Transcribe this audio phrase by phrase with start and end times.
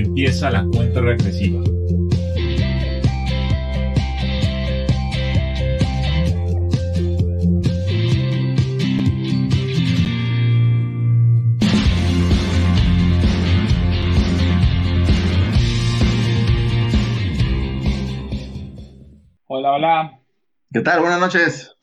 [0.00, 1.62] empieza la cuenta regresiva.
[19.50, 20.20] Hola, hola.
[20.72, 21.00] ¿Qué tal?
[21.00, 21.76] Buenas noches.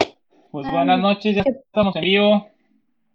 [0.51, 2.47] Pues buenas noches, ya estamos en vivo.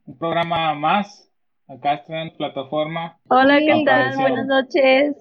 [0.04, 1.29] Un programa más.
[1.70, 3.16] Acá está en plataforma.
[3.28, 4.16] Hola, ¿qué tal?
[4.16, 5.16] Buenas noches.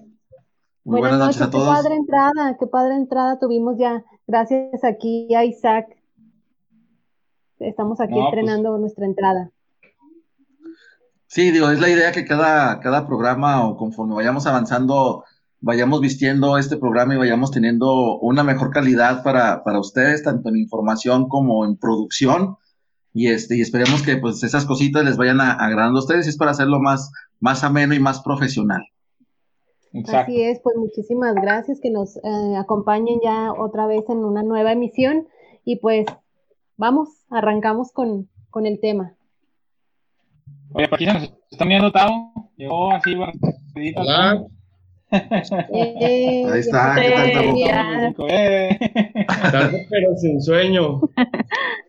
[0.83, 1.77] Muy buenas, noches, a todos.
[1.77, 4.03] Qué padre entrada, qué padre entrada tuvimos ya.
[4.25, 5.85] Gracias aquí a Isaac.
[7.59, 9.51] Estamos aquí No, pues- estrenando nuestra entrada.
[11.27, 15.25] Sí, digo, es la idea que cada, cada programa o conforme vayamos avanzando,
[15.59, 20.57] vayamos vistiendo este programa y vayamos teniendo una mejor calidad para, para ustedes, tanto en
[20.57, 22.57] información como en producción.
[23.13, 26.29] Y este, y esperemos que pues esas cositas les vayan a- agradando a ustedes y
[26.29, 28.81] es para hacerlo más, más ameno y más profesional.
[29.93, 30.31] Exacto.
[30.31, 34.71] Así es, pues muchísimas gracias que nos eh, acompañen ya otra vez en una nueva
[34.71, 35.27] emisión.
[35.65, 36.05] Y pues
[36.77, 39.15] vamos, arrancamos con, con el tema.
[40.73, 42.31] Oye, por aquí se nos está viendo Tao.
[42.57, 43.31] Llegó así, bueno.
[45.11, 47.57] Eh, Ahí está, ¿qué tal, Tabo?
[47.57, 48.13] ya.
[48.27, 48.79] Eh.
[49.51, 51.01] Tarde pero sin sueño.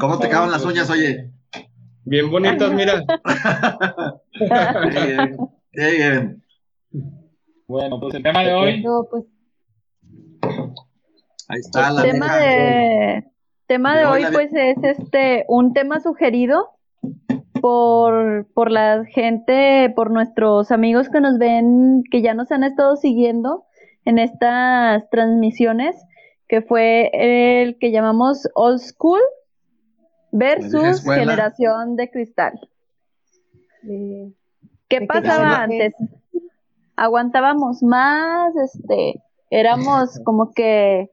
[0.00, 1.30] ¿Cómo te acaban las uñas, oye?
[2.04, 3.02] Bien bonitas, mira.
[4.92, 5.36] Bien,
[5.72, 6.42] bien.
[7.66, 9.24] Bueno, pues el tema de hoy, No, pues
[11.48, 13.24] Ahí está la tema de
[13.66, 16.70] tema de De hoy hoy la- pues es este un tema sugerido
[17.60, 22.96] por por la gente, por nuestros amigos que nos ven, que ya nos han estado
[22.96, 23.64] siguiendo
[24.04, 25.96] en estas transmisiones,
[26.48, 29.20] que fue el que llamamos Old School
[30.32, 31.20] versus escuela.
[31.20, 32.68] Generación de Cristal.
[33.82, 34.34] ¿Qué ¿De
[34.88, 35.94] qué pasaba antes?
[36.96, 41.10] Aguantábamos más, este, éramos como que,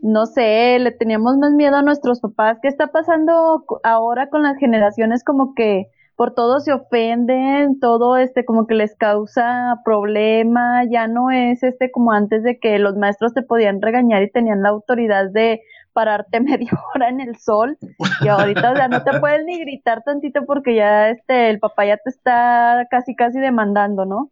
[0.00, 2.58] no sé, le teníamos más miedo a nuestros papás.
[2.62, 5.24] ¿Qué está pasando ahora con las generaciones?
[5.24, 5.90] Como que
[6.20, 11.90] por todo se ofenden, todo este como que les causa problema, ya no es este
[11.90, 15.62] como antes de que los maestros te podían regañar y tenían la autoridad de
[15.92, 17.78] pararte media hora en el sol
[18.22, 21.86] y ahorita, o sea, no te puedes ni gritar tantito porque ya este, el papá
[21.86, 24.30] ya te está casi casi demandando, ¿no?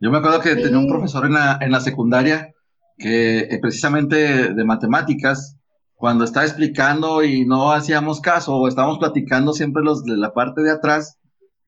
[0.00, 0.62] Yo me acuerdo que Sí.
[0.62, 2.52] tenía un profesor en la, en la secundaria
[2.98, 5.56] que eh, precisamente de matemáticas,
[5.94, 10.62] cuando estaba explicando y no hacíamos caso o estábamos platicando siempre los de la parte
[10.62, 11.18] de atrás,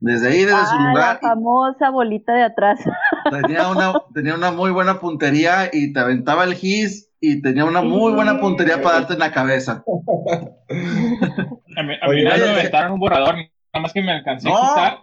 [0.00, 2.80] desde ahí, desde su Ah, lugar, la famosa bolita de atrás.
[3.30, 7.82] tenía una, tenía una muy buena puntería y te aventaba el gis y tenía una
[7.82, 9.84] muy buena puntería para darte en la cabeza.
[11.76, 14.52] a mí, a mí Oye, me aventaron un borrador, nada más que me alcancé a
[14.60, 14.98] quitar.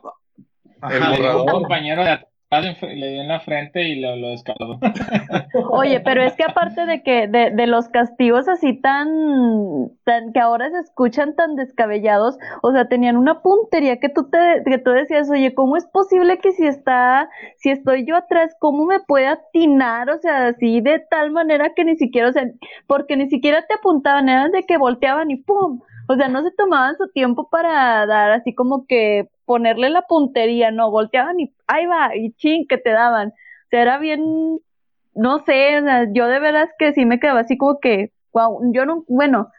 [0.90, 1.52] El Ajá, Le dio un borrador.
[1.62, 2.12] compañero de
[2.52, 4.80] le dio en la frente y lo, lo descaló.
[5.72, 9.08] Oye, pero es que aparte de que de, de los castigos así tan,
[10.04, 14.64] tan que ahora se escuchan tan descabellados, o sea, tenían una puntería que tú te
[14.66, 18.86] que tú decías, "Oye, ¿cómo es posible que si está si estoy yo atrás, cómo
[18.86, 22.46] me puede atinar?" O sea, así de tal manera que ni siquiera, o sea,
[22.88, 25.82] porque ni siquiera te apuntaban, eran de que volteaban y pum.
[26.10, 30.72] O sea, no se tomaban su tiempo para dar así como que ponerle la puntería,
[30.72, 33.30] no, volteaban y ahí va, y chin, que te daban.
[33.30, 33.34] O
[33.72, 34.22] sea, era bien,
[35.14, 38.60] no sé, o sea, yo de veras que sí me quedaba así como que, wow,
[38.74, 39.52] yo no, bueno,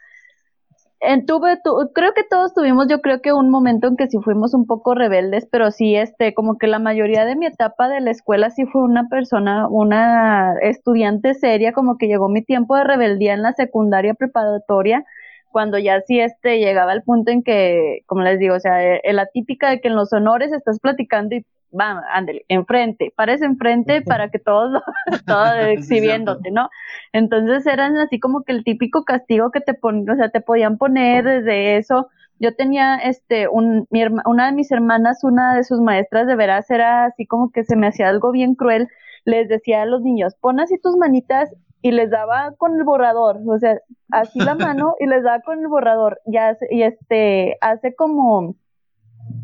[1.01, 4.19] en tuve, tu- creo que todos tuvimos, yo creo que un momento en que sí
[4.23, 8.01] fuimos un poco rebeldes, pero sí, este, como que la mayoría de mi etapa de
[8.01, 12.85] la escuela sí fue una persona, una estudiante seria, como que llegó mi tiempo de
[12.85, 15.05] rebeldía en la secundaria preparatoria,
[15.51, 19.01] cuando ya sí, este, llegaba el punto en que, como les digo, o sea, eh,
[19.13, 21.45] la típica de que en los honores estás platicando y
[21.79, 24.83] va, ándale, enfrente, pares enfrente para que todos, lo-
[25.27, 26.69] todo exhibiéndote, ¿no?
[27.13, 30.79] Entonces eran así como que el típico castigo que te pon, o sea, te podían
[30.79, 32.09] poner desde eso.
[32.39, 36.37] Yo tenía, este, un, mi herma- una de mis hermanas, una de sus maestras de
[36.37, 38.89] veras era así como que se me hacía algo bien cruel.
[39.25, 41.51] Les decía a los niños, pon así tus manitas
[41.83, 43.79] y les daba con el borrador, o sea,
[44.11, 46.21] así la mano y les daba con el borrador.
[46.27, 48.55] Ya, hace- y este, hace como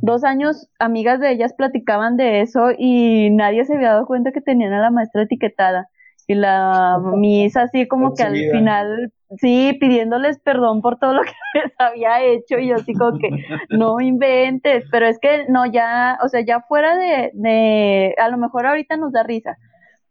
[0.03, 4.41] dos años, amigas de ellas platicaban de eso y nadie se había dado cuenta que
[4.41, 5.89] tenían a la maestra etiquetada.
[6.29, 11.31] Y la misa así como que al final, sí, pidiéndoles perdón por todo lo que
[11.55, 13.31] les había hecho y yo así como que
[13.71, 18.39] no inventes, pero es que no, ya, o sea, ya fuera de, de, a lo
[18.39, 19.57] mejor ahorita nos da risa,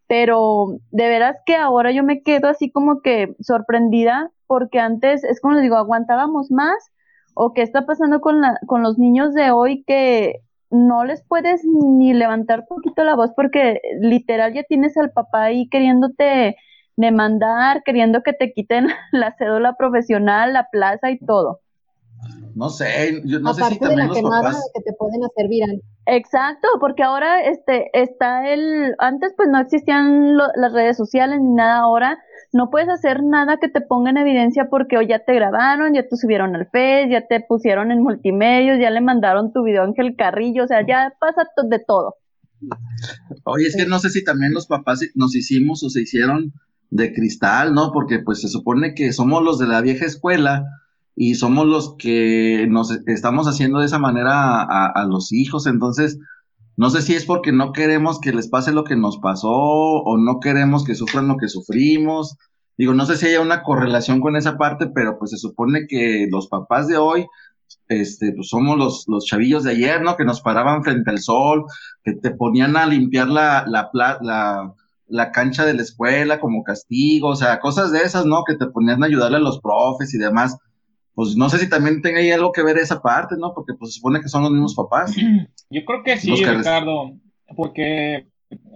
[0.07, 5.41] pero de veras que ahora yo me quedo así como que sorprendida porque antes, es
[5.41, 6.91] como les digo, aguantábamos más
[7.33, 11.63] o qué está pasando con, la, con los niños de hoy que no les puedes
[11.65, 16.55] ni levantar poquito la voz porque literal ya tienes al papá ahí queriéndote
[16.97, 21.61] demandar, queriendo que te quiten la cédula profesional, la plaza y todo.
[22.55, 24.71] No sé, yo no sé Aparte si también de la los quemada papás.
[24.73, 25.81] que te pueden hacer viral.
[26.05, 31.53] Exacto, porque ahora este está el antes pues no existían lo- las redes sociales ni
[31.53, 32.17] nada ahora
[32.53, 36.03] no puedes hacer nada que te ponga en evidencia porque o ya te grabaron, ya
[36.07, 39.85] te subieron al Face, ya te pusieron en multimedios, ya le mandaron tu video a
[39.85, 42.15] Ángel Carrillo, o sea, ya pasa to- de todo.
[43.43, 46.53] Oye, es que no sé si también los papás nos hicimos o se hicieron
[46.89, 47.91] de cristal, ¿no?
[47.91, 50.63] Porque pues se supone que somos los de la vieja escuela
[51.15, 55.65] y somos los que nos estamos haciendo de esa manera a, los hijos.
[55.65, 56.19] Entonces,
[56.75, 60.17] no sé si es porque no queremos que les pase lo que nos pasó o
[60.17, 62.37] no queremos que sufran lo que sufrimos.
[62.77, 66.27] Digo, no sé si haya una correlación con esa parte, pero pues se supone que
[66.29, 67.25] los papás de hoy,
[67.87, 70.17] este, pues somos los, los chavillos de ayer, ¿no?
[70.17, 71.63] Que nos paraban frente al sol,
[72.03, 74.73] que te ponían a limpiar la, la, la,
[75.07, 78.43] la cancha de la escuela como castigo, o sea, cosas de esas, ¿no?
[78.45, 80.57] Que te ponían a ayudarle a los profes y demás.
[81.15, 83.53] Pues no sé si también tenga ahí algo que ver esa parte, ¿no?
[83.53, 85.15] Porque pues se supone que son los mismos papás.
[85.69, 87.13] Yo creo que sí, que Ricardo,
[87.55, 88.27] porque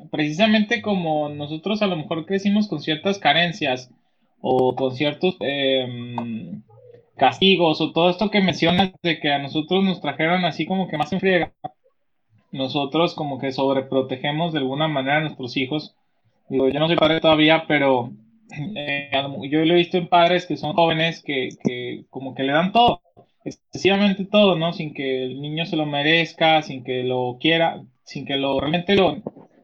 [0.10, 3.92] precisamente como nosotros a lo mejor crecimos con ciertas carencias
[4.42, 6.64] o con ciertos em,
[7.18, 10.98] castigos o todo esto que mencionas de que a nosotros nos trajeron así como que
[10.98, 11.54] más en friega,
[12.52, 15.96] nosotros como que sobreprotegemos de alguna manera a nuestros hijos.
[16.50, 18.12] Digo, yo no soy padre todavía, pero
[18.76, 19.12] eh,
[19.50, 22.72] yo lo he visto en padres que son jóvenes que, que como que le dan
[22.72, 23.02] todo
[23.44, 24.74] excesivamente todo, ¿no?
[24.74, 28.96] Sin que el niño se lo merezca, sin que lo quiera, sin que lo realmente
[28.96, 29.22] lo,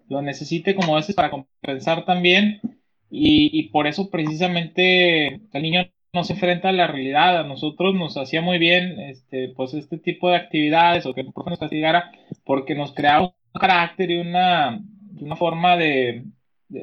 [0.10, 2.62] lo necesite como a veces para compensar también.
[3.10, 7.40] Y, y por eso precisamente el niño no se enfrenta a la realidad.
[7.40, 11.34] A nosotros nos hacía muy bien este, pues este tipo de actividades o que el
[11.34, 12.12] profe nos castigara
[12.46, 14.82] porque nos creaba un carácter y una,
[15.20, 16.26] una forma de,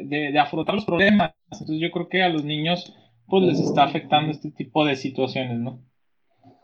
[0.05, 1.33] de, de- afrontar los problemas.
[1.51, 2.95] Entonces yo creo que a los niños
[3.29, 5.83] pues les está afectando este tipo de situaciones, ¿no?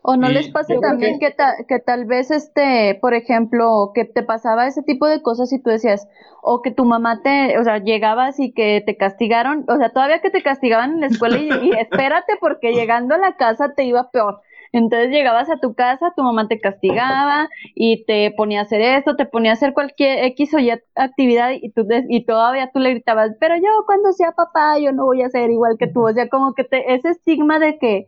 [0.03, 4.05] O no Y les pasa también que, ta- que tal vez, este, por ejemplo, que
[4.05, 6.09] te pasaba ese tipo de cosas y tú decías,
[6.43, 10.21] o que tu mamá te, o sea, llegabas y que te castigaron, o sea, todavía
[10.21, 13.85] que te castigaban en la escuela y, y espérate porque llegando a la casa te
[13.85, 14.41] iba peor.
[14.73, 19.17] Entonces llegabas a tu casa, tu mamá te castigaba y te ponía a hacer esto,
[19.17, 22.91] te ponía a hacer cualquier X o Y actividad y, tú y todavía tú le
[22.91, 26.07] gritabas, pero yo cuando sea papá yo no voy a ser igual que tú.
[26.07, 28.07] O sea, como que te, ese estigma de que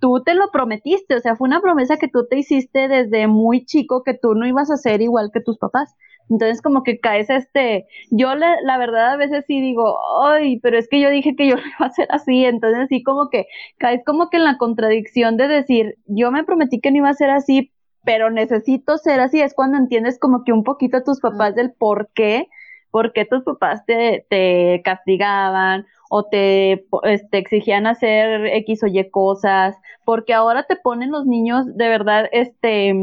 [0.00, 3.64] tú te lo prometiste, o sea, fue una promesa que tú te hiciste desde muy
[3.64, 5.94] chico que tú no ibas a ser igual que tus papás.
[6.28, 10.78] Entonces como que caes este, yo la, la verdad a veces sí digo, ay, pero
[10.78, 13.46] es que yo dije que yo no iba a ser así, entonces sí como que
[13.78, 17.14] caes como que en la contradicción de decir, yo me prometí que no iba a
[17.14, 17.72] ser así,
[18.04, 21.72] pero necesito ser así, es cuando entiendes como que un poquito a tus papás del
[21.72, 22.48] por qué,
[22.90, 28.86] por qué tus papás te, te castigaban o te po- este, exigían hacer X o
[28.86, 32.94] Y cosas, porque ahora te ponen los niños, de verdad, este,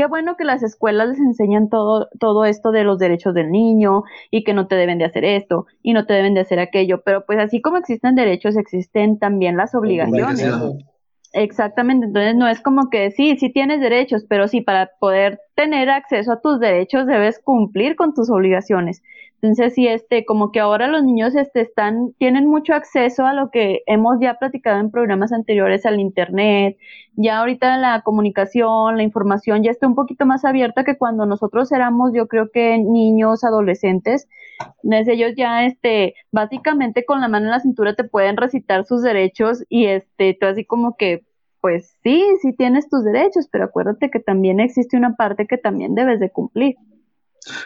[0.00, 4.04] qué bueno que las escuelas les enseñan todo, todo esto de los derechos del niño
[4.30, 7.02] y que no te deben de hacer esto y no te deben de hacer aquello,
[7.04, 10.42] pero pues así como existen derechos, existen también las obligaciones.
[11.34, 15.90] Exactamente, entonces no es como que sí, sí tienes derechos, pero sí, para poder tener
[15.90, 19.02] acceso a tus derechos debes cumplir con tus obligaciones.
[19.42, 23.50] Entonces, sí, este, como que ahora los niños este, están, tienen mucho acceso a lo
[23.50, 26.76] que hemos ya platicado en programas anteriores, al internet,
[27.14, 31.72] ya ahorita la comunicación, la información ya está un poquito más abierta que cuando nosotros
[31.72, 34.28] éramos, yo creo que niños, adolescentes,
[34.82, 39.02] entonces ellos ya, este, básicamente con la mano en la cintura te pueden recitar sus
[39.02, 41.24] derechos y este, tú así como que,
[41.60, 45.94] pues sí, sí tienes tus derechos, pero acuérdate que también existe una parte que también
[45.94, 46.76] debes de cumplir.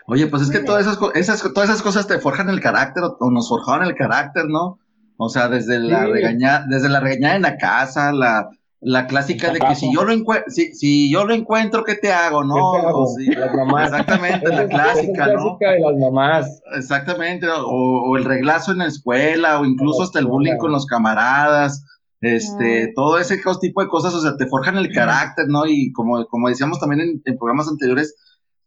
[0.07, 3.03] Oye, pues es que todas esas, co- esas, todas esas cosas te forjan el carácter
[3.05, 4.79] o, o nos forjaron el carácter, ¿no?
[5.17, 6.13] O sea, desde la Sí.
[6.13, 8.49] regañada, desde la regañada en la casa, la,
[8.81, 12.13] la clásica de que si yo lo encuentro, si, si yo lo encuentro, ¿qué te
[12.13, 12.55] hago, no?
[12.55, 13.07] ¿Qué te hago?
[13.41, 13.91] Las mamás.
[13.91, 15.59] Exactamente, la clásica, es ¿no?
[15.59, 16.63] clásica de las mamás.
[16.77, 20.87] Exactamente, o, o el reglazo en la escuela, o incluso hasta el bullying con los
[20.87, 21.85] camaradas,
[22.27, 25.67] este, todo ese tipo de cosas, o sea, te forjan el carácter, ¿no?
[25.67, 28.15] Y como, como decíamos también en, en programas anteriores,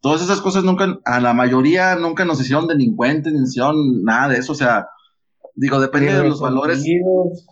[0.02, 4.30] todas esas cosas nunca, a la mayoría nunca nos hicieron delincuentes, ni nos hicieron nada
[4.30, 4.88] de eso, o sea,
[5.56, 6.84] digo, depende de los valores.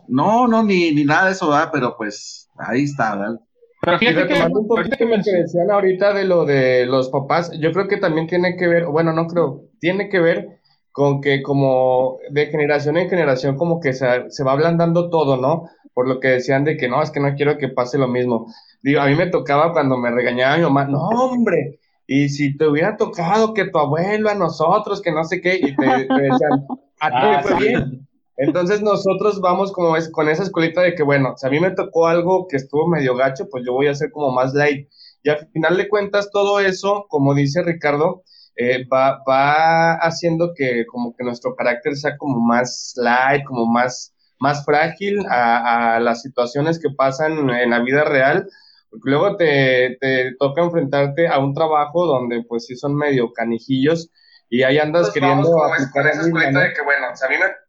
[0.07, 1.69] No, no, ni, ni nada de eso, ¿verdad?
[1.73, 3.39] Pero pues ahí está, ¿verdad?
[3.81, 7.51] Pero Y fíjate que, un poquito que menc- decían ahorita de lo de los papás,
[7.59, 10.59] yo creo que también tiene que ver, bueno, no creo, tiene que ver
[10.95, 15.69] con que como de generación en generación como que se, se va ablandando todo, ¿no?
[15.93, 18.47] Por lo que decían de que no, es que no quiero que pase lo mismo.
[18.81, 22.67] Digo, a mí me tocaba cuando me regañaba mi mamá, no, hombre, y si te
[22.67, 26.65] hubiera tocado que tu abuelo a nosotros, que no sé qué, y te, decían,
[26.99, 27.57] a ti Ah, fue sí.
[27.57, 28.07] bien.
[28.37, 31.71] Entonces nosotros vamos como es, con esa escuelita de que, bueno, si a mí me
[31.71, 34.89] tocó algo que estuvo medio gacho, pues yo voy a hacer como más light.
[35.23, 38.23] Y al final de cuentas, todo eso, como dice Ricardo,
[38.55, 44.13] eh, va, va haciendo que como que nuestro carácter sea como más light, como más,
[44.39, 48.47] más frágil a, a las situaciones que pasan en la vida real,
[48.89, 54.09] porque luego te, te toca enfrentarte a un trabajo donde pues sí son medio canijillos
[54.49, 55.47] y ahí andas Entonces, vamos
[55.93, 57.65] queriendo aplicar de que, bueno, si a mí me-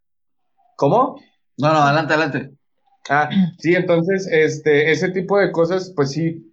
[0.77, 1.21] ¿Cómo?
[1.59, 2.51] No, no, adelante, adelante.
[3.09, 6.53] Ah, sí, entonces, este, ese tipo de cosas, pues sí,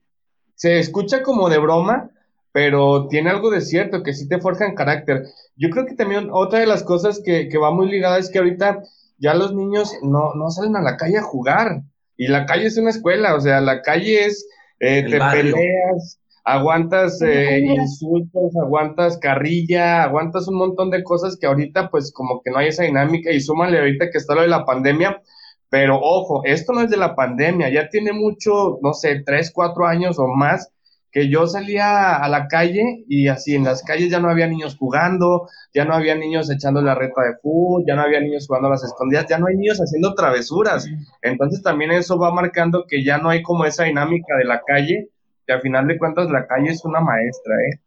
[0.55, 2.09] se escucha como de broma,
[2.53, 5.23] pero tiene algo de cierto, que sí te forjan carácter.
[5.57, 8.39] Yo creo que también otra de las cosas que, que va muy ligada es que
[8.39, 8.83] ahorita
[9.17, 11.81] ya los niños no, no salen a la calle a jugar,
[12.17, 14.47] y la calle es una escuela, o sea, la calle es,
[14.79, 15.55] eh, te barrio.
[15.55, 22.41] peleas, aguantas eh, insultos, aguantas carrilla, aguantas un montón de cosas que ahorita pues como
[22.41, 25.21] que no hay esa dinámica y súmale ahorita que está lo de la pandemia,
[25.69, 29.87] pero ojo, esto no es de la pandemia, ya tiene mucho, no sé, tres, cuatro
[29.87, 30.72] años o más
[31.13, 34.75] que yo salía a la calle y así en las calles ya no había niños
[34.77, 38.67] jugando, ya no había niños echando la reta de fútbol, ya no había niños jugando
[38.67, 40.87] a las escondidas, ya no hay niños haciendo travesuras.
[41.21, 45.09] Entonces también eso va marcando que ya no hay como esa dinámica de la calle,
[45.45, 47.79] que al final de cuentas la calle es una maestra, ¿eh?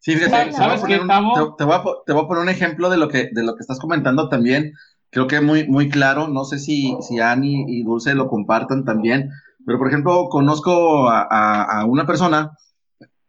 [0.00, 1.54] Sí, fíjate, ¿Sabes te voy a qué, poner un- Tavo?
[1.56, 3.54] te- te voy a te voy a poner un ejemplo de lo que, de lo
[3.54, 4.72] que estás comentando también.
[5.10, 6.28] Creo que muy, muy claro.
[6.28, 9.30] No sé si, si Ani y Dulce lo compartan también.
[9.66, 12.50] Pero, por ejemplo, conozco a, una persona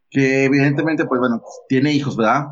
[0.10, 2.48] que evidentemente, pues bueno, tiene hijos, ¿verdad?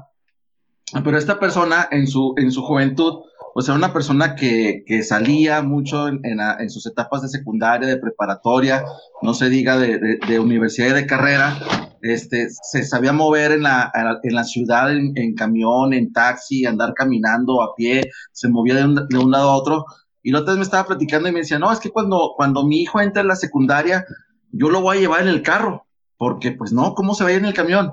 [1.03, 3.19] Pero esta persona en su, en su juventud,
[3.53, 7.97] pues era una persona que, que salía mucho en, en, sus etapas de secundaria, de
[7.97, 8.85] preparatoria,
[9.21, 11.57] no se diga de, de- universidad y de carrera,
[12.01, 13.91] este, se sabía mover en la-
[14.23, 18.85] en la ciudad en, en camión, en taxi, andar caminando a pie, se movía de
[18.85, 19.85] un, de un lado a otro.
[20.23, 22.65] Y la otra vez me estaba platicando y me decía, no, es que cuando, cuando
[22.65, 24.05] mi hijo entra en la secundaria,
[24.51, 25.85] yo lo voy a llevar en el carro,
[26.17, 27.91] porque pues no, ¿cómo se va a ir en el camión?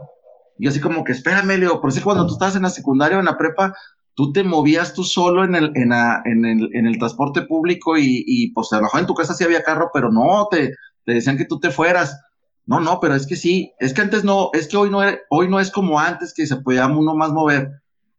[0.58, 3.20] Y así como que, espérame, Leo, por eso cuando tú estabas en la secundaria o
[3.20, 3.74] en la prepa,
[4.14, 7.96] tú te movías tú solo en el, en la- en el, en el transporte público
[7.98, 10.74] y, y pues a lo mejor en tu casa sí había carro, pero no, te,
[11.04, 12.18] te decían que tú te fueras.
[12.64, 15.48] No, no, pero es que sí, es que antes no, es que hoy no, hoy
[15.48, 17.70] no es como antes que se podía uno más mover.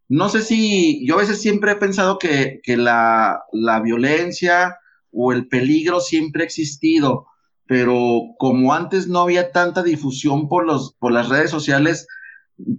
[0.10, 4.78] No sé si, yo a veces siempre he pensado que, que la, la violencia
[5.12, 7.28] o el peligro siempre ha existido,
[7.66, 12.08] pero como antes no había tanta difusión por, los, por las redes sociales,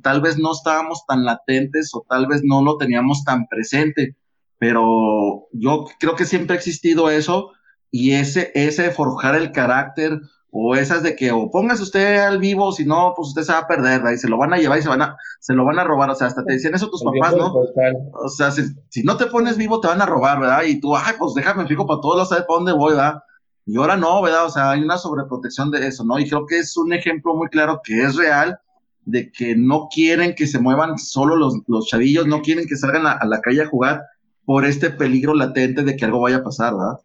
[0.03, 4.17] tal vez no estábamos tan latentes o tal vez no lo teníamos tan presente,
[4.59, 7.53] pero yo creo que siempre ha existido eso
[7.91, 10.21] y ese, ese forjar el carácter
[10.51, 13.59] o esas de que o póngase usted al vivo, si no, pues usted se va
[13.59, 14.13] a perder, ¿verdad?
[14.13, 16.11] y se lo van a llevar y se van a, se lo van a robar,
[16.11, 17.55] o sea, hasta te decían eso tus papás, ¿no?
[17.55, 20.63] O sea, si, si no te pones vivo te van a robar, ¿verdad?
[20.65, 23.23] Y tú, ay, pues déjame fijo para todos los saber para dónde voy, ¿verdad?
[23.67, 24.47] Y ahora no, ¿verdad?
[24.47, 26.19] O sea, hay una sobreprotección de eso, ¿no?
[26.19, 28.59] Y creo que es un ejemplo muy claro que es real
[29.05, 33.07] de que no quieren que se muevan solo los, los chavillos, no quieren que salgan
[33.07, 34.03] a, a la calle a jugar
[34.47, 37.01] por este peligro latente de que algo vaya a pasar, ¿verdad?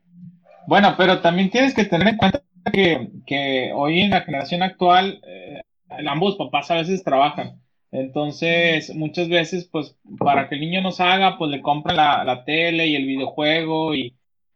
[0.65, 5.61] Bueno, pero también tienes que tener en cuenta que, hoy en la generación actual eh,
[6.07, 7.61] ambos papás a veces trabajan.
[7.91, 12.43] Entonces, muchas veces, pues, para que el niño no salga, pues le compran la, la
[12.43, 14.15] tele y el videojuego y,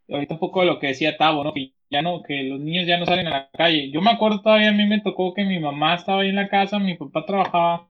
[0.10, 1.54] ahorita un poco de lo que decía Tavo, ¿no?
[1.54, 3.92] Que ya no, que los niños ya no salen a la calle.
[3.92, 6.50] Yo me acuerdo todavía, a mí me tocó que mi mamá estaba ahí en la
[6.50, 7.88] casa, mi papá trabajaba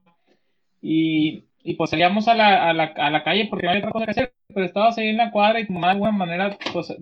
[0.82, 3.92] y, y pues salíamos a la, a la, a la calle porque no había otra
[3.92, 6.94] cosa que hacer, pero estabas ahí en la cuadra y de alguna manera, pues,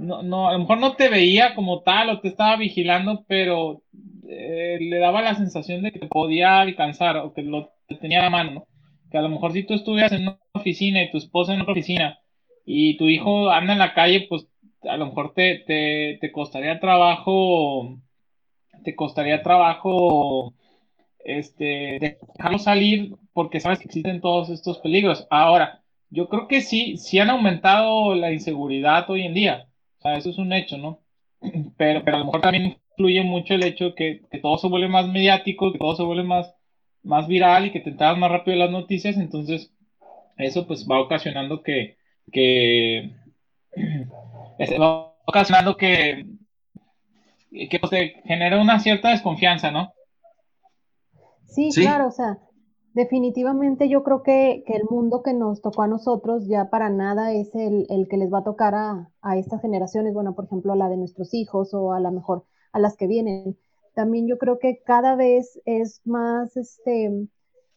[0.00, 3.82] no, no, a lo mejor no te veía como tal o te estaba vigilando, pero
[4.28, 8.20] eh, le daba la sensación de que te podía alcanzar o que lo te tenía
[8.20, 8.66] a la mano, ¿no?
[9.10, 11.72] Que a lo mejor si tú estuvieras en una oficina y tu esposa en otra
[11.72, 12.18] oficina
[12.64, 14.46] y tu hijo anda en la calle, pues
[14.82, 17.98] a lo mejor te, te, te costaría trabajo,
[18.84, 20.54] te costaría trabajo
[21.24, 25.26] este, dejarlo salir porque sabes que existen todos estos peligros.
[25.30, 29.66] Ahora, yo creo que sí, sí han aumentado la inseguridad hoy en día.
[30.00, 31.00] O sea, eso es un hecho, ¿no?
[31.76, 34.88] Pero, pero a lo mejor también influye mucho el hecho que, que todo se vuelve
[34.88, 36.54] más mediático, que todo se vuelve más,
[37.02, 39.16] más viral y que te enteras más rápido de las noticias.
[39.16, 39.72] Entonces,
[40.36, 41.96] eso pues va ocasionando que,
[42.32, 43.10] que
[44.80, 46.26] va ocasionando que,
[47.70, 47.90] que pues,
[48.24, 49.92] genera una cierta desconfianza, ¿no?
[51.46, 51.82] Sí, Sí.
[51.82, 52.38] claro, o sea,
[52.94, 57.32] definitivamente yo creo que, que el mundo que nos tocó a nosotros ya para nada
[57.32, 60.74] es el, el que les va a tocar a, a estas generaciones, bueno, por ejemplo,
[60.74, 63.56] la de nuestros hijos o a lo mejor a las que vienen.
[63.94, 67.28] también yo creo que cada vez es más, este,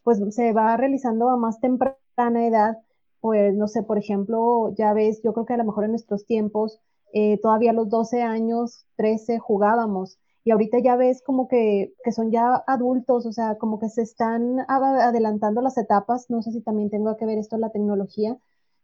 [0.02, 2.78] pues se va realizando a más temprana edad,
[3.20, 6.26] pues no sé, por ejemplo, ya ves, yo creo que a lo mejor en nuestros
[6.26, 6.80] tiempos,
[7.12, 10.18] eh, todavía a los 12 años, 13 jugábamos.
[10.44, 14.02] Y ahorita ya ves como que, que son ya adultos, o sea, como que se
[14.02, 16.28] están adelantando las etapas.
[16.28, 18.36] No sé si también tengo que ver esto la tecnología.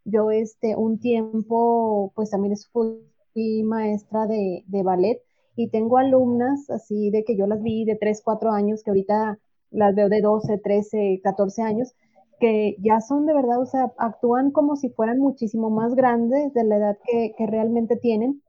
[0.04, 5.22] Yo, este, un tiempo, pues también fui maestra de, ballet
[5.54, 9.38] y tengo alumnas así de que yo las vi de 3, 4 años, que ahorita
[9.70, 11.94] las veo de 12, 13, 14 años,
[12.40, 16.64] que ya son de verdad, o sea, actúan como si fueran muchísimo más grandes de
[16.64, 18.42] la edad que realmente tienen.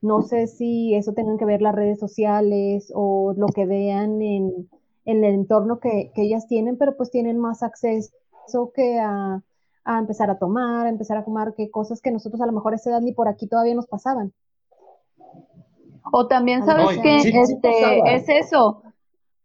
[0.00, 4.68] No sé si eso tengan que ver las redes sociales o lo que vean en,
[5.04, 8.12] en el entorno que, que, ellas tienen, pero pues tienen más acceso
[8.74, 9.42] que a,
[9.84, 12.72] a, empezar a tomar, a empezar a fumar, que cosas que nosotros a lo mejor
[12.72, 14.32] a esa edad ni por aquí todavía nos pasaban.
[16.12, 18.82] O también sabes que este es eso,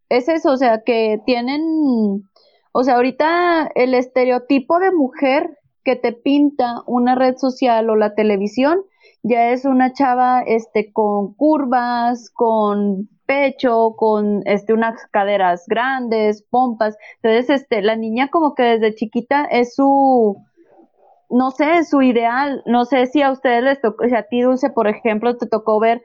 [0.09, 2.29] es eso, o sea, que tienen,
[2.71, 8.15] o sea, ahorita el estereotipo de mujer que te pinta una red social o la
[8.15, 8.81] televisión
[9.23, 16.97] ya es una chava este con curvas, con pecho, con este unas caderas grandes, pompas.
[17.21, 20.37] Entonces, este la niña como que desde chiquita es su
[21.29, 22.61] no sé, su ideal.
[22.65, 25.79] No sé si a ustedes les tocó, si a ti Dulce, por ejemplo, te tocó
[25.79, 26.03] ver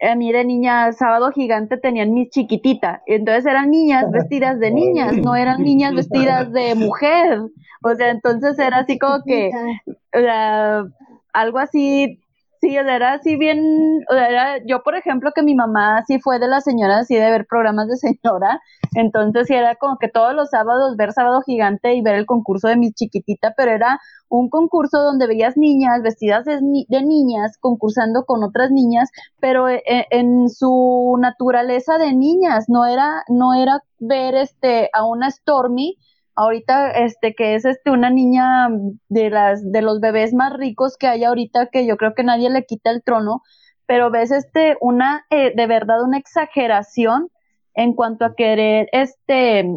[0.00, 5.16] a mí de niña, sábado gigante tenían mis chiquitita, entonces eran niñas vestidas de niñas,
[5.16, 7.40] no eran niñas vestidas de mujer,
[7.82, 9.50] o sea, entonces era así como que,
[9.86, 10.84] o sea,
[11.32, 12.20] algo así,
[12.64, 16.64] sí, era así bien, era, yo por ejemplo que mi mamá sí fue de las
[16.64, 18.60] señoras así de ver programas de señora,
[18.94, 22.68] entonces sí era como que todos los sábados ver sábado gigante y ver el concurso
[22.68, 28.42] de mi chiquitita, pero era un concurso donde veías niñas vestidas de, niñas concursando con
[28.42, 34.34] otras niñas, pero eh, eh, en su naturaleza de niñas, no era, no era ver
[34.36, 35.98] este a una Stormy,
[36.36, 38.68] ahorita este que es este una niña
[39.08, 42.50] de las de los bebés más ricos que hay ahorita que yo creo que nadie
[42.50, 43.42] le quita el trono,
[43.86, 47.30] pero ves este una eh, de verdad una exageración
[47.74, 49.68] en cuanto a querer este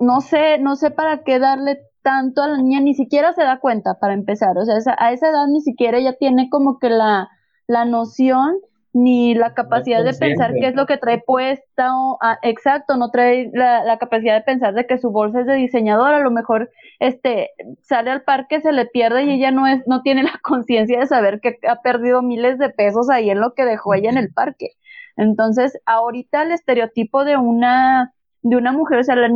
[0.00, 3.60] no sé, no sé para qué darle tanto a la niña, ni siquiera se da
[3.60, 7.28] cuenta para empezar, o sea, a esa edad ni siquiera ella tiene como que la,
[7.68, 8.56] la noción
[8.92, 13.10] ni la capacidad de pensar qué es lo que trae puesta, o, ah, exacto, no
[13.10, 16.30] trae la, la, capacidad de pensar de que su bolsa es de diseñador, a lo
[16.30, 17.50] mejor este
[17.82, 21.06] sale al parque, se le pierde y ella no es, no tiene la conciencia de
[21.06, 24.32] saber que ha perdido miles de pesos ahí en lo que dejó ella en el
[24.32, 24.70] parque.
[25.16, 29.30] Entonces, ahorita el estereotipo de una de una mujer, o sea, las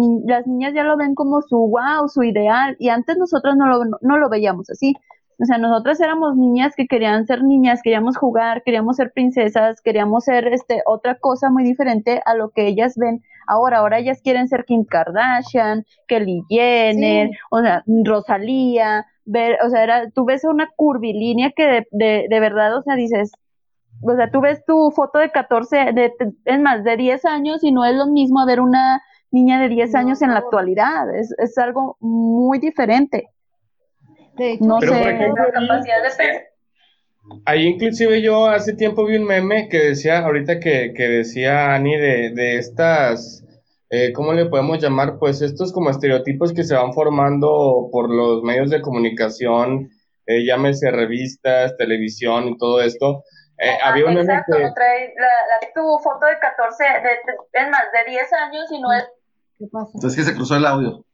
[0.46, 4.18] niñas ya lo ven como su wow, su ideal, y antes nosotros no lo, no
[4.18, 4.96] lo veíamos así.
[5.38, 10.24] O sea, nosotras éramos niñas que querían ser niñas, queríamos jugar, queríamos ser princesas, queríamos
[10.24, 13.78] ser este otra cosa muy diferente a lo que ellas ven ahora.
[13.78, 20.10] Ahora ellas quieren ser Kim Kardashian, Kelly Jenner, o sea, Rosalía, ver, o sea, era,
[20.10, 23.32] tú ves una curvilínea que de, de, de verdad, o sea, dices,
[24.02, 26.12] o sea, tú ves tu foto de 14, de,
[26.44, 29.94] es más, de 10 años y no es lo mismo ver una niña de 10
[29.94, 33.28] años en la actualidad, es, es algo muy diferente.
[34.60, 36.46] No sé, la capacidad de
[37.44, 41.96] Ahí inclusive yo hace tiempo vi un meme que decía, ahorita que, que decía Ani
[41.96, 43.44] de, de estas,
[43.90, 45.18] eh, ¿cómo le podemos llamar?
[45.18, 49.90] Pues estos como estereotipos que se van formando por los medios de comunicación,
[50.26, 53.24] eh, llámese revistas, televisión y todo esto,
[53.58, 54.70] eh, había un Exacto, que...
[54.74, 59.04] trae la, tu foto de 14, de, es más, de 10 años y no es...
[59.58, 59.90] ¿Qué pasa?
[59.94, 61.04] Entonces que se cruzó el audio.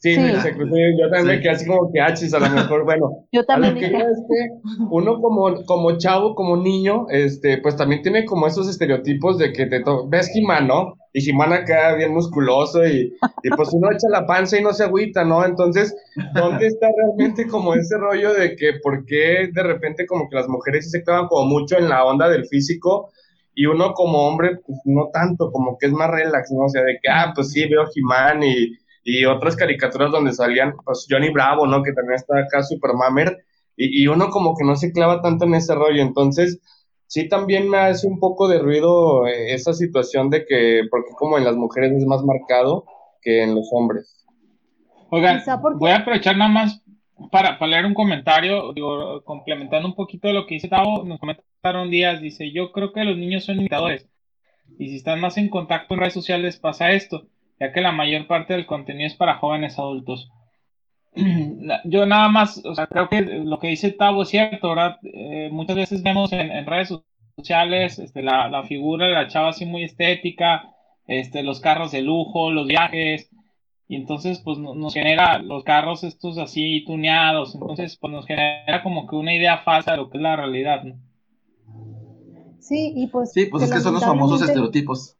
[0.00, 2.84] Sí, se cruzó, yo también me quedé así como que achis, ah, a lo mejor,
[2.86, 3.26] bueno.
[3.32, 4.48] yo también que es que
[4.90, 9.66] uno como, como chavo, como niño, este, pues también tiene como esos estereotipos de que
[9.66, 10.94] te ves Jimán, ¿no?
[11.12, 14.84] Y Jimán acá bien musculoso y, y pues uno echa la panza y no se
[14.84, 15.44] agüita, ¿no?
[15.44, 15.94] Entonces,
[16.32, 20.48] ¿dónde está realmente como ese rollo de que por qué de repente como que las
[20.48, 23.10] mujeres se clavan como mucho en la onda del físico?
[23.52, 26.64] y uno como hombre, pues no tanto, como que es más relax, ¿no?
[26.64, 30.74] O sea, de que, ah, pues sí, veo Jimán y, y otras caricaturas donde salían,
[30.84, 31.82] pues Johnny Bravo, ¿no?
[31.82, 33.44] Que también está acá, Super Mamer,
[33.76, 36.60] y, y, uno como que no se clava tanto en ese rollo, entonces
[37.06, 41.38] sí también me hace un poco de ruido eh, esa situación de que, porque como
[41.38, 42.84] en las mujeres es más marcado
[43.22, 44.26] que en los hombres.
[45.10, 45.42] Oigan,
[45.76, 46.82] voy a aprovechar nada más
[47.32, 51.90] para, para leer un comentario, digo, complementando un poquito lo que dice Tavo, nos comentaron
[51.90, 54.08] días, dice, yo creo que los niños son imitadores,
[54.78, 57.26] y si están más en contacto en redes sociales pasa esto
[57.60, 60.30] ya que la mayor parte del contenido es para jóvenes adultos.
[61.84, 64.96] Yo nada más, o sea, creo que lo que dice Tavo es cierto, ¿verdad?
[65.02, 66.94] Eh, muchas veces vemos en, redes
[67.36, 70.70] sociales, este, la, la figura de la chava así muy estética,
[71.06, 73.30] este, los carros de lujo, los viajes,
[73.88, 79.06] y entonces pues nos genera los carros estos así tuneados, entonces pues nos genera como
[79.08, 80.94] que una idea falsa de lo que es la realidad, ¿no?
[82.60, 83.32] Sí, y pues...
[83.32, 85.16] Sí, pues es que son los famosos estereotipos.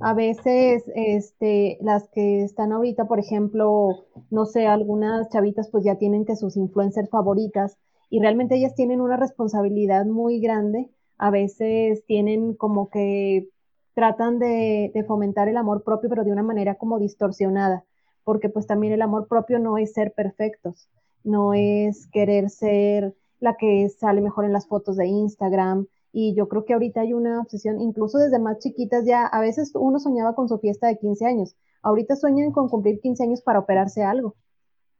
[0.00, 5.96] A veces, este, las que están ahorita, por ejemplo, no sé, algunas chavitas pues ya
[5.96, 7.76] tienen que sus influencers favoritas
[8.08, 10.88] y realmente ellas tienen una responsabilidad muy grande.
[11.18, 13.48] A veces tienen como que
[13.94, 17.84] tratan de, de fomentar el amor propio, pero de una manera como distorsionada,
[18.24, 20.88] porque pues también el amor propio no es ser perfectos,
[21.24, 26.48] no es querer ser la que sale mejor en las fotos de Instagram, y yo
[26.48, 30.34] creo que ahorita hay una obsesión, incluso desde más chiquitas ya, a veces uno soñaba
[30.34, 34.36] con su fiesta de 15 años, ahorita sueñan con cumplir 15 años para operarse algo.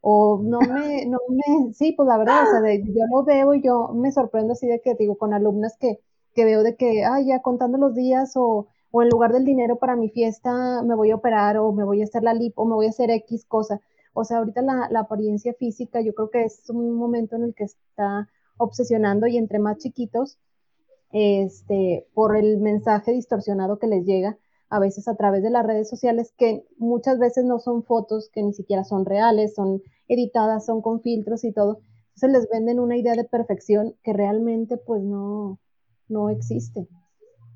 [0.01, 3.61] O no me, no me, sí, pues la verdad, o sea, yo lo veo y
[3.61, 5.99] yo me sorprendo así de que digo, con alumnas que,
[6.33, 9.77] que veo de que, ay, ya contando los días o, o en lugar del dinero
[9.77, 12.65] para mi fiesta me voy a operar o me voy a hacer la lip o
[12.65, 13.81] me voy a hacer X cosa.
[14.13, 17.53] O sea, ahorita la, la apariencia física yo creo que es un momento en el
[17.55, 20.37] que está obsesionando y entre más chiquitos,
[21.13, 24.37] este, por el mensaje distorsionado que les llega
[24.69, 28.41] a veces a través de las redes sociales, que muchas veces no son fotos que
[28.41, 31.81] ni siquiera son reales, son editadas, son con filtros y todo.
[32.15, 35.59] Entonces les venden una idea de perfección que realmente pues no,
[36.07, 36.87] no existe.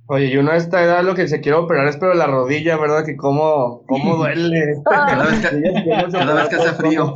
[0.07, 2.77] Oye, y uno a esta edad lo que se quiere operar es pero la rodilla,
[2.77, 3.05] ¿verdad?
[3.05, 4.81] Que cómo, cómo duele.
[4.85, 7.13] cada vez que, cada vez que hace frío.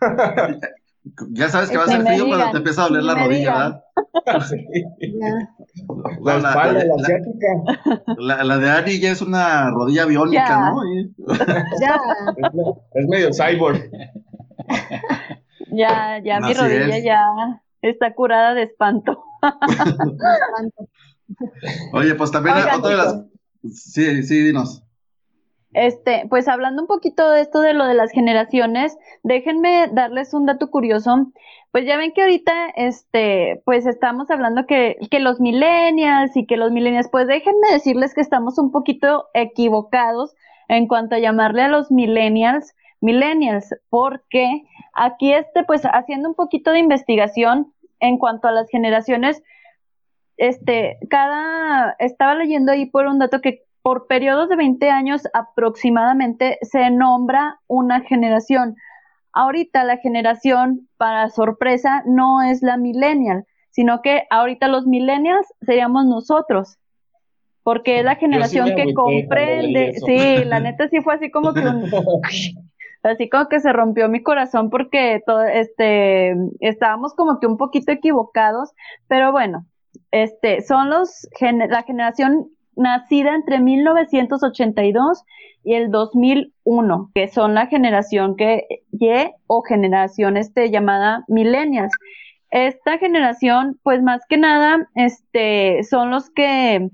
[1.30, 3.84] Ya sabes que va a ser frío cuando te empieza a doler la rodilla, ¿verdad?
[6.24, 7.46] La, espalda, la, asiática.
[8.16, 10.82] La, la, de Ari ya es una rodilla biónica, ¿no?
[11.80, 12.00] Ya.
[12.94, 13.88] Es, medio cyborg.
[15.70, 17.22] Ya, ya mi rodilla ya
[17.82, 19.22] está curada de espanto.
[21.92, 23.24] Oye, pues también otra de las...
[23.72, 24.82] Sí, sí, dinos.
[25.74, 30.46] Este, pues hablando un poquito de esto de lo de las generaciones, déjenme darles un
[30.46, 31.30] dato curioso.
[31.72, 36.56] Pues ya ven que ahorita, este, pues estamos hablando que, que los millennials y que
[36.56, 40.34] los millennials, pues déjenme decirles que estamos un poquito equivocados
[40.68, 46.72] en cuanto a llamarle a los millennials millennials, porque aquí, este, pues haciendo un poquito
[46.72, 49.42] de investigación en cuanto a las generaciones,
[50.36, 56.58] este, cada, estaba leyendo ahí por un dato que por periodos de 20 años aproximadamente
[56.62, 58.76] se nombra una generación.
[59.32, 66.06] Ahorita la generación, para sorpresa, no es la millennial, sino que ahorita los millennials seríamos
[66.06, 66.78] nosotros,
[67.62, 71.84] porque es la generación que comprende, sí, la neta sí fue así como que un,
[73.02, 77.92] así como que se rompió mi corazón porque todo, este, estábamos como que un poquito
[77.92, 78.72] equivocados,
[79.06, 79.66] pero bueno,
[80.10, 85.24] este, son los, la generación nacida entre 1982
[85.64, 88.66] y el 2001, que son la generación que
[89.46, 91.92] o generación este, llamada millennials.
[92.50, 96.88] Esta generación, pues más que nada, este, son los que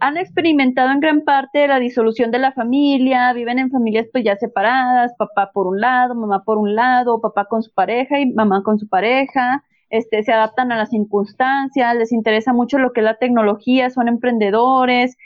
[0.00, 4.36] han experimentado en gran parte la disolución de la familia, viven en familias pues ya
[4.36, 8.62] separadas, papá por un lado, mamá por un lado, papá con su pareja y mamá
[8.62, 13.04] con su pareja, este, se adaptan a las circunstancias, les interesa mucho lo que es
[13.04, 15.16] la tecnología, son emprendedores,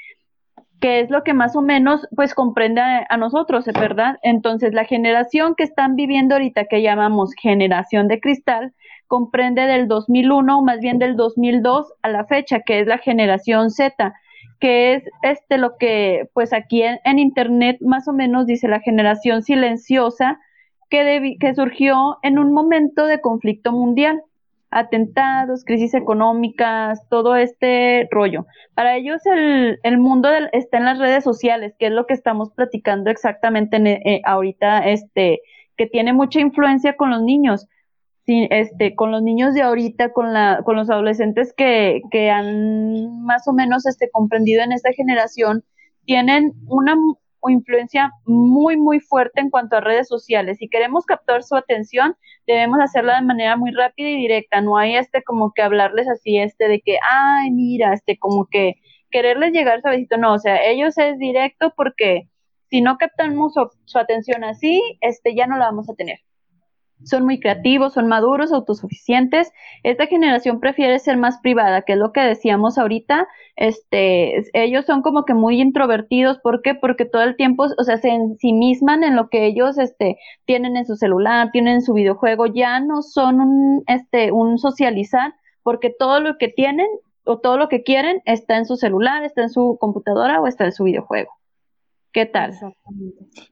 [0.81, 4.18] que es lo que más o menos pues comprende a, nosotros, ¿verdad?
[4.22, 8.74] Entonces la generación que están viviendo ahorita, que llamamos generación de cristal,
[9.07, 14.14] comprende del 2001, más bien del 2002 a la fecha, que es la generación Z,
[14.61, 19.42] que es este lo que pues aquí en, internet más o menos dice la generación
[19.42, 20.38] silenciosa
[20.90, 24.22] que, que surgió en un momento de conflicto mundial
[24.74, 28.46] atentados, crisis económicas, todo este rollo.
[28.74, 32.50] Para ellos el, el mundo está en las redes sociales, que es lo que estamos
[32.50, 35.40] platicando exactamente eh, ahorita, este,
[35.76, 37.68] que tiene mucha influencia con los niños.
[38.26, 43.46] Este, con los niños de ahorita, con, la, con los adolescentes que, que han más
[43.46, 45.62] o menos este, comprendido en esta generación,
[46.06, 46.96] tienen una
[47.48, 50.59] influencia muy, muy fuerte en cuanto a redes sociales.
[50.59, 54.61] Si queremos captar su atención, debemos hacerla de manera muy rápida y directa.
[54.61, 58.74] No hay este como que hablarles así, este de que, ay, mira, este como que
[59.11, 60.16] quererles llegar suavecito.
[60.16, 62.28] No, o sea, ellos es directo porque
[62.70, 63.54] si no captamos
[63.85, 66.18] su atención así, este ya no la vamos a tener
[67.02, 69.52] son muy creativos, son maduros, autosuficientes.
[69.83, 73.26] Esta generación prefiere ser más privada, que es lo que decíamos ahorita.
[73.57, 76.74] Este, ellos son como que muy introvertidos, ¿por qué?
[76.74, 80.87] Porque todo el tiempo, o sea, se ensimisman en lo que ellos este tienen en
[80.87, 86.20] su celular, tienen en su videojuego, ya no son un este un socializar, porque todo
[86.20, 86.87] lo que tienen
[87.24, 90.64] o todo lo que quieren está en su celular, está en su computadora o está
[90.64, 91.30] en su videojuego.
[92.14, 92.53] ¿Qué tal?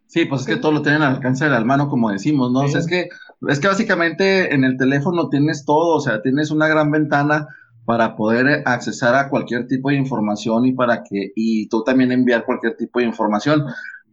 [0.06, 2.60] Sí, pues es que todo lo tienen al alcance de la mano, como decimos, ¿no?
[2.60, 3.08] O sea, es que,
[3.48, 7.48] es que básicamente en el teléfono tienes todo, o sea, tienes una gran ventana
[7.84, 12.44] para poder accesar a cualquier tipo de información y para que, y tú también enviar
[12.44, 13.64] cualquier tipo de información.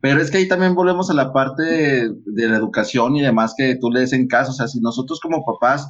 [0.02, 3.76] Pero es que ahí también volvemos a la parte de, la educación y demás que
[3.76, 4.50] tú le des en caso.
[4.50, 5.88] O sea, si nosotros como papás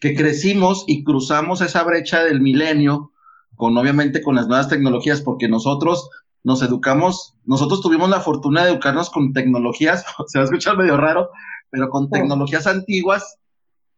[0.00, 3.12] que crecimos y cruzamos esa brecha del milenio,
[3.54, 6.08] con obviamente con las nuevas tecnologías, porque nosotros
[6.48, 10.96] nos educamos, nosotros tuvimos la fortuna de educarnos con tecnologías, se va a escuchar medio
[10.96, 11.28] raro,
[11.68, 13.36] pero con tecnologías antiguas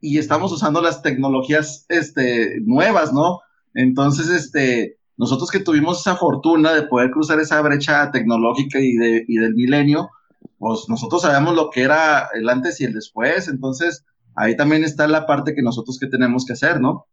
[0.01, 3.39] y estamos usando las tecnologías este, nuevas, ¿no?
[3.75, 9.25] Entonces, este, nosotros que tuvimos esa fortuna de poder cruzar esa brecha tecnológica y, de,
[9.29, 10.11] y del milenio,
[10.59, 15.07] pues nosotros sabemos lo que era el antes y el después, entonces ahí también está
[15.07, 17.07] la parte que nosotros que tenemos que hacer, ¿no?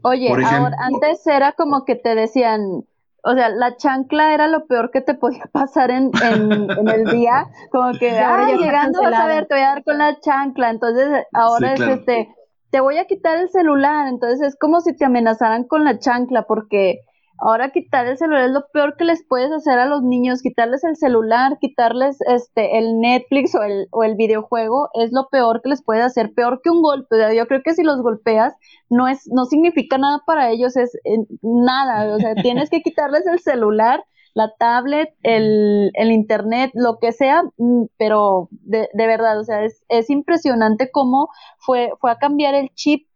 [0.00, 2.86] Oye, ahora, antes era como que te decían,
[3.26, 7.48] o sea, la chancla era lo peor que te podía pasar en, en, el día,
[7.72, 11.08] como que, ahora llegando vas a ver, te voy a dar con la chancla, entonces
[11.32, 12.28] ahora es este,
[12.70, 16.42] te voy a quitar el celular, entonces es como si te amenazaran con la chancla,
[16.42, 17.00] porque
[17.38, 20.84] Ahora quitar el celular es lo peor que les puedes hacer a los niños, quitarles
[20.84, 25.68] el celular, quitarles este el Netflix o el, o el videojuego es lo peor que
[25.70, 27.16] les puedes hacer, peor que un golpe.
[27.36, 28.54] yo creo que si los golpeas
[28.88, 30.96] no es no significa nada para ellos, es
[31.42, 34.02] nada, o sea, tienes que quitarles el celular,
[34.34, 39.64] la tablet, el, el internet, lo que sea, mm, pero de, de verdad, o sea,
[39.64, 43.06] es, es impresionante cómo fue, fue a cambiar el chip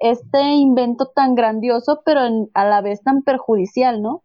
[0.00, 2.20] este invento tan grandioso, pero
[2.54, 4.22] a la vez tan perjudicial, ¿no?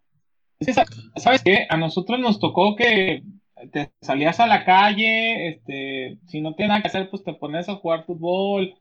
[1.15, 1.67] ¿Sabes qué?
[1.69, 3.23] A nosotros nos tocó que
[3.71, 7.69] te salías a la calle, este, si no tienes nada que hacer, pues te pones
[7.69, 8.75] a jugar fútbol,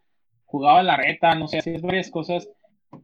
[0.45, 2.49] jugaba la reta, no sé, hacías varias cosas.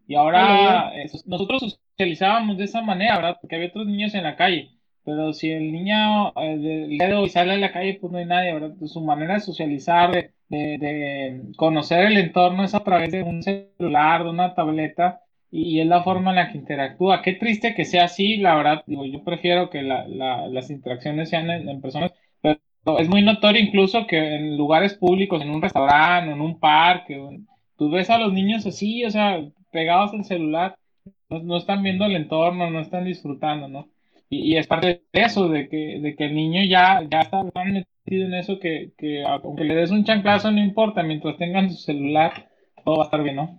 [0.07, 0.93] Y ahora
[1.27, 3.39] nosotros socializábamos de esa manera, ¿verdad?
[3.41, 4.71] Porque había otros niños en la calle.
[5.05, 8.25] Pero si el niño eh, del dedo y sale a la calle, pues no hay
[8.27, 8.75] nadie, ¿verdad?
[8.85, 14.23] su manera de socializar, de, de, conocer el entorno es a través de un celular,
[14.25, 17.23] de una tableta, y, es la forma en la que interactúa.
[17.23, 21.81] Qué triste que sea así, la verdad, digo, yo prefiero que las interacciones sean en,
[21.81, 22.59] personas, pero
[22.99, 27.41] es muy notorio incluso que en lugares públicos, en un restaurante, en un parque,
[27.77, 29.41] tú ves a los niños así, o sea,
[29.73, 30.77] pegados al celular,
[31.29, 33.89] no, están viendo el entorno, no están disfrutando, ¿no?
[34.35, 37.85] Y, es parte de eso, de que, de que el niño ya, ya está tan
[38.07, 42.49] en eso que, que aunque le des un chanclazo no importa, mientras tengan su celular,
[42.83, 43.59] todo va a estar bien, ¿no?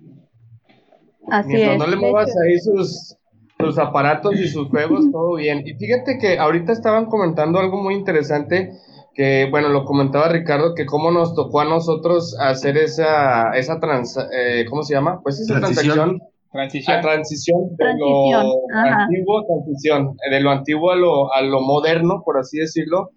[1.29, 3.15] Así mientras no le muevas ahí sus,
[3.59, 5.61] sus aparatos y sus juegos, todo bien.
[5.63, 8.71] Y fíjate que ahorita estaban comentando algo muy interesante
[9.13, 14.17] que, bueno, lo comentaba Ricardo, que cómo nos tocó a nosotros hacer esa, esa trans,
[14.17, 15.21] eh, ¿cómo se llama?
[15.21, 16.19] Pues esa transacción.
[16.53, 17.01] Transición.
[17.01, 18.31] transición de lo
[18.75, 23.09] antiguo, transición, de lo antiguo a lo, a lo moderno, por así decirlo.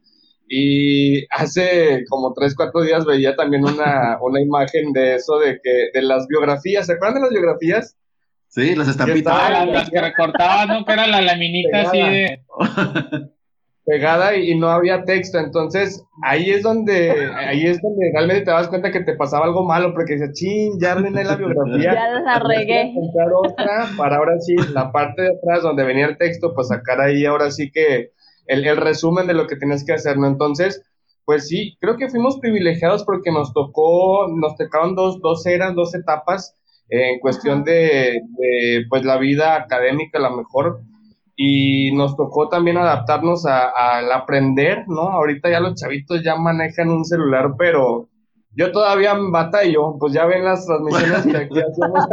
[0.48, 5.90] Y hace como tres, cuatro días veía también una, una imagen de eso, de que
[5.92, 6.86] de las biografías.
[6.86, 7.96] ¿Se acuerdan de las biografías?
[8.48, 9.34] Sí, las estampitas.
[9.36, 10.84] Ah, las, que recortaban, ¿no?
[10.86, 12.40] Que era la laminita así de.
[13.86, 15.38] Pegada y, no había texto.
[15.38, 19.64] Entonces, ahí es donde, ahí es donde realmente te das cuenta que te pasaba algo
[19.64, 21.92] malo, porque dices, chin, ya arruiné la biografía.
[21.94, 22.92] Ya la regué.
[23.44, 27.24] otra para ahora sí, la parte de atrás donde venía el texto, pues sacar ahí
[27.24, 28.10] ahora sí que
[28.46, 30.26] el, resumen de lo que tienes que hacer, ¿no?
[30.26, 30.82] Entonces,
[31.24, 35.94] pues sí, creo que fuimos privilegiados porque nos tocó, nos tocaron dos, dos eras, dos
[35.94, 36.56] etapas
[36.88, 38.20] eh, en cuestión de,
[38.88, 40.80] pues, la vida académica, la mejor,
[41.36, 45.02] y nos tocó también adaptarnos al aprender, ¿no?
[45.02, 48.08] Ahorita ya los chavitos ya manejan un celular, pero
[48.52, 52.08] yo todavía batallo, pues ya ven las transmisiones que aquí hacemos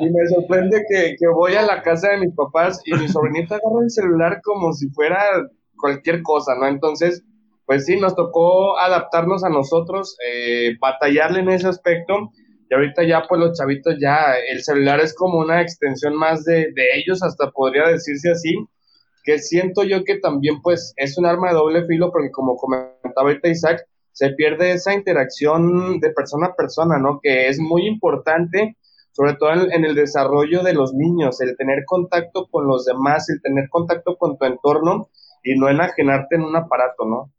[0.00, 3.82] y me sorprende que, voy a la casa de mis papás y mi sobrinita agarra
[3.82, 5.18] el celular como si fuera
[5.76, 6.68] cualquier cosa, ¿no?
[6.68, 7.24] Entonces,
[7.64, 12.30] pues sí, nos tocó adaptarnos a nosotros, eh, batallarle en ese aspecto
[12.68, 16.72] y ahorita ya pues los chavitos ya, el celular es como una extensión más de,
[16.74, 18.56] de ellos, hasta podría decirse así,
[19.24, 23.12] que siento yo que también pues es un arma de doble filo porque como comentaba
[23.16, 23.84] ahorita Isaac,
[24.16, 27.20] se pierde esa interacción de persona a persona, ¿no?
[27.22, 28.78] Que es muy importante,
[29.12, 33.42] sobre todo en, el desarrollo de los niños, el tener contacto con los demás, el
[33.42, 35.08] tener contacto con tu entorno
[35.42, 37.30] y no enajenarte en un aparato, ¿no?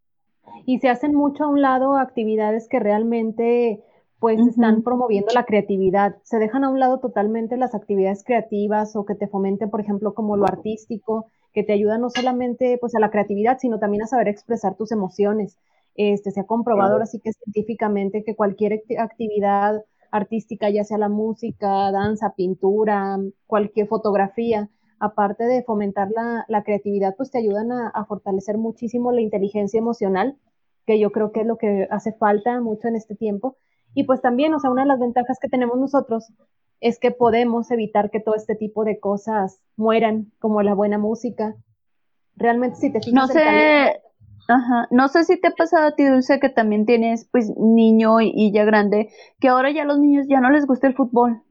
[0.67, 3.81] Y se hacen mucho a un lado actividades que realmente
[4.19, 6.15] pues están promoviendo la creatividad.
[6.23, 10.13] Se dejan a un lado totalmente las actividades creativas o que te fomenten, por ejemplo,
[10.13, 14.07] como lo artístico, que te ayuda no solamente pues a la creatividad, sino también a
[14.07, 15.57] saber expresar tus emociones.
[15.95, 21.91] Este, se ha comprobado así que científicamente que cualquier actividad artística, ya sea la música,
[21.91, 28.05] danza, pintura, cualquier fotografía, aparte de fomentar la, la creatividad, pues te ayudan a, a,
[28.05, 30.37] fortalecer muchísimo la inteligencia emocional,
[30.85, 33.57] que yo creo que es lo que hace falta mucho en este tiempo.
[33.97, 36.31] Y pues también, o sea, una de las ventajas que tenemos nosotros
[36.81, 41.55] es que podemos evitar que todo este tipo de cosas mueran, como la buena música.
[42.35, 43.99] Realmente, si te fijas, no sé,
[44.47, 44.87] Ajá.
[44.91, 48.51] No sé si te ha pasado a ti, Dulce, que también tienes pues niño y,
[48.51, 51.41] ya grande, que ahora ya los niños ya no les gusta el fútbol.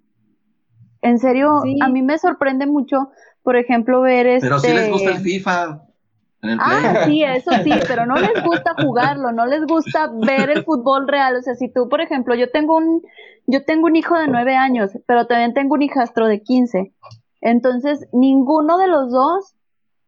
[1.03, 3.11] En serio, a mí me sorprende mucho,
[3.43, 4.47] por ejemplo, ver este...
[4.47, 5.83] Pero sí les gusta el FIFA.
[6.43, 11.09] Ah, sí, eso sí, pero no les gusta jugarlo, no les gusta ver el fútbol
[11.09, 11.37] real.
[11.37, 13.03] O sea, si tú, por ejemplo, yo tengo un,
[13.47, 16.95] yo tengo un hijo de nueve años, pero también tengo un hijastro de quince.
[17.41, 19.55] Entonces, ninguno de los dos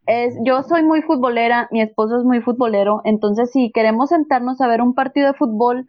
[0.06, 4.66] es, yo soy muy futbolera, mi esposo es muy futbolero, entonces si queremos sentarnos a
[4.66, 5.86] ver un partido de fútbol,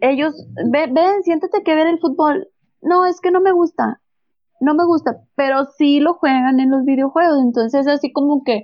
[0.00, 0.34] ellos,
[0.70, 2.48] ven, siéntate que ver el fútbol.
[2.80, 4.00] No, es que no me gusta,
[4.60, 8.62] no me gusta, pero sí lo juegan en los videojuegos, entonces así como que,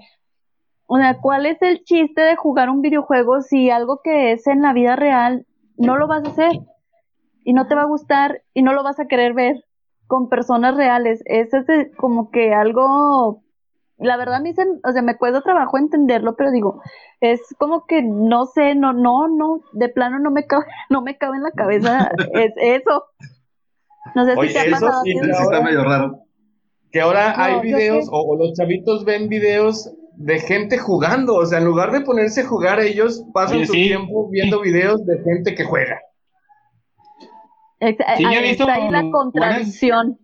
[0.92, 4.61] o sea, ¿cuál es el chiste de jugar un videojuego si algo que es en
[4.61, 6.50] la vida real no lo vas a hacer
[7.44, 9.64] y no te va a gustar y no lo vas a querer ver
[10.09, 11.22] con personas reales?
[11.26, 13.44] Eso es como que algo
[13.98, 16.83] la verdad a mí se, o sea, me cuesta trabajo entenderlo, pero digo,
[17.20, 21.16] es como que no sé, no, no, no, de plano no me cabe, no me
[21.18, 23.05] cabe en la cabeza es eso.
[24.16, 25.03] No sé si te ha pasado.
[25.05, 26.24] Sí, está medio raro.
[26.90, 29.88] Que ahora hay videos, o, los chavitos ven videos
[30.20, 34.28] de gente jugando, o sea, en lugar de ponerse a jugar, ellos pasan su tiempo
[34.28, 35.98] viendo videos de gente que juega.
[37.80, 40.18] Sí, ahí, visto está ahí la contradicción.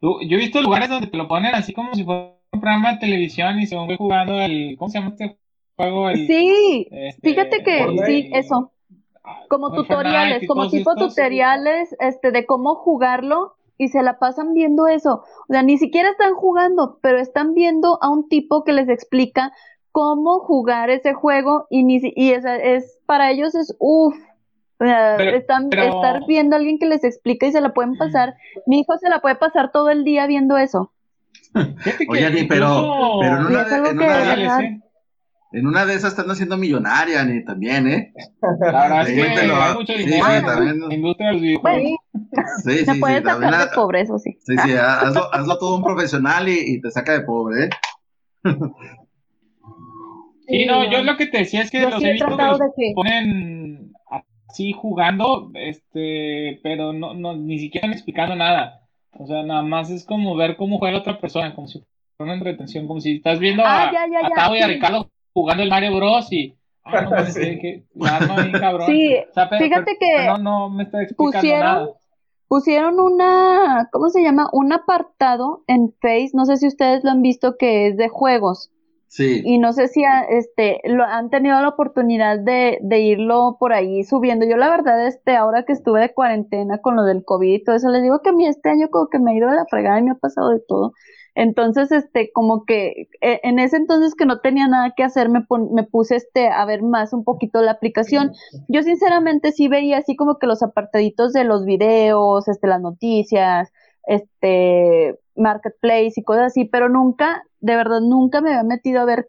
[0.00, 3.60] yo he visto lugares donde te lo ponen así como si fuera programa de televisión
[3.60, 4.76] y se ve jugando el.
[4.78, 5.38] ¿Cómo se llama este
[5.76, 6.10] juego?
[6.14, 8.72] sí, este, fíjate que sí, eso.
[9.50, 15.24] Como tutoriales, como tipo tutoriales este, de cómo jugarlo y se la pasan viendo eso.
[15.48, 19.52] O sea, ni siquiera están jugando, pero están viendo a un tipo que les explica
[19.92, 24.14] cómo jugar ese juego y, ni, y es, es para ellos es uff.
[24.78, 28.34] O sea, están, estar viendo a alguien que les explica y se la pueden pasar.
[28.66, 30.92] Mi hijo se la puede pasar todo el día viendo eso.
[32.08, 34.82] Oye, pero, pero en una, de, en, una de,
[35.56, 38.12] en una de esas están haciendo millonaria, ni también, ¿eh?
[38.60, 40.92] La verdad es que hay mucho dinero sí, también.
[40.92, 41.62] industria de los
[42.62, 44.36] Sí, sí, puedes sí, sacar de pobre, eso sí.
[44.44, 47.70] Sí, sí, hazlo, hazlo todo un profesional y, y te saca de pobre, ¿eh?
[50.46, 52.60] Sí, no, yo lo que te decía es que los he visto que los
[52.94, 53.92] ponen
[54.48, 58.82] así jugando, este, pero no, no, ni siquiera explicando nada.
[59.10, 61.80] O sea, nada más es como ver cómo juega otra persona, como si
[62.16, 65.10] fuera una entretención, como si estás viendo ah, a, ya, ya, Tavo y a Ricardo
[65.36, 66.32] jugando el Mario Bros.
[66.32, 66.56] y.
[66.82, 67.58] Ah, no, sí.
[67.58, 67.84] que,
[68.58, 68.86] cabrón.
[68.86, 69.16] Sí,
[69.58, 70.26] fíjate que.
[70.26, 71.88] No, no me está explicando pusieron, nada.
[72.48, 73.88] Pusieron una.
[73.92, 74.48] ¿Cómo se llama?
[74.52, 78.70] Un apartado en Face, no sé si ustedes lo han visto, que es de juegos.
[79.08, 79.42] Sí.
[79.44, 84.02] Y no sé si este, lo, han tenido la oportunidad de, de, irlo por ahí
[84.04, 84.44] subiendo.
[84.46, 87.76] Yo la verdad, este, ahora que estuve de cuarentena con lo del COVID y todo
[87.76, 89.64] eso, les digo que a mí este año como que me ha ido a la
[89.70, 90.92] fregada y me ha pasado de todo.
[91.36, 95.46] Entonces, este, como que e, en ese entonces que no tenía nada que hacer, me,
[95.70, 98.32] me puse este, a ver más un poquito la aplicación.
[98.68, 103.70] Yo sinceramente sí veía así como que los apartaditos de los videos, este, las noticias,
[104.06, 109.28] este, marketplace y cosas así, pero nunca de verdad nunca me había metido a ver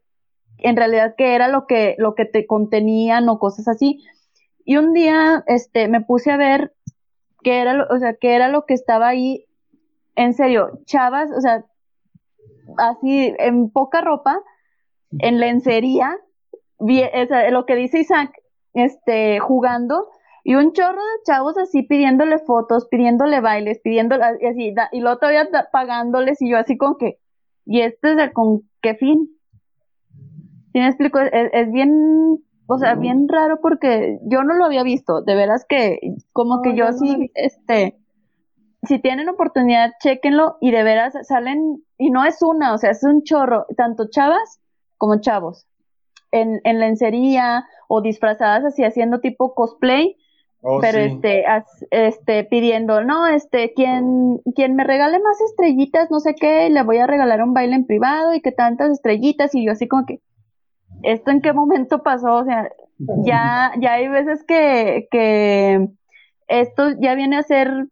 [0.59, 4.01] en realidad qué era lo que, lo que te contenían o cosas así.
[4.63, 6.73] Y un día, este, me puse a ver
[7.43, 9.45] qué era, lo, o sea, qué era lo que estaba ahí.
[10.15, 11.65] En serio, chavas, o sea,
[12.77, 14.41] así, en poca ropa,
[15.19, 16.17] en lencería,
[16.79, 18.31] lo que dice Isaac,
[18.73, 20.09] este, jugando,
[20.43, 25.47] y un chorro de chavos así pidiéndole fotos, pidiéndole bailes, pidiéndole, así, y luego todavía
[25.71, 27.19] pagándoles, y yo así con que,
[27.67, 29.29] ¿Y este es de con qué fin?
[30.71, 31.19] ¿Sí me explico?
[31.19, 35.21] Es, bien, o sea, bien raro porque yo no lo había visto.
[35.21, 35.99] De veras que,
[36.31, 37.97] como que yo sí, este,
[38.83, 43.03] si tienen oportunidad, chequenlo y de veras salen, y no es una, o sea, es
[43.03, 44.59] un chorro, tanto chavas
[44.97, 45.65] como chavos,
[46.31, 50.17] en, en lencería o disfrazadas así haciendo tipo cosplay
[50.61, 51.45] Oh, pero este,
[51.91, 56.97] este, pidiendo, no, este, quien, quien me regale más estrellitas, no sé qué, le voy
[56.97, 60.19] a regalar un baile en privado y que tantas estrellitas, y yo así como que,
[61.03, 62.37] ¿esto en qué momento pasó?
[62.37, 62.71] O sea,
[63.23, 65.87] ya, ya hay veces que, que
[66.47, 67.87] esto ya viene a ser,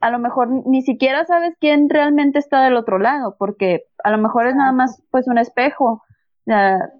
[0.00, 4.18] a lo mejor ni siquiera sabes quién realmente está del otro lado, porque a lo
[4.18, 5.84] mejor es nada más pues un espejo.
[5.84, 6.02] O
[6.46, 6.90] sea,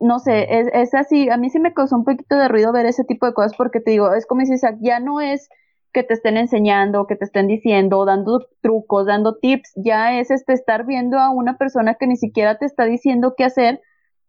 [0.00, 2.86] no sé, es, es, así, a mí sí me causó un poquito de ruido ver
[2.86, 5.48] ese tipo de cosas porque te digo, es como dices, ya no es
[5.92, 10.54] que te estén enseñando, que te estén diciendo, dando trucos, dando tips, ya es este
[10.54, 13.80] estar viendo a una persona que ni siquiera te está diciendo qué hacer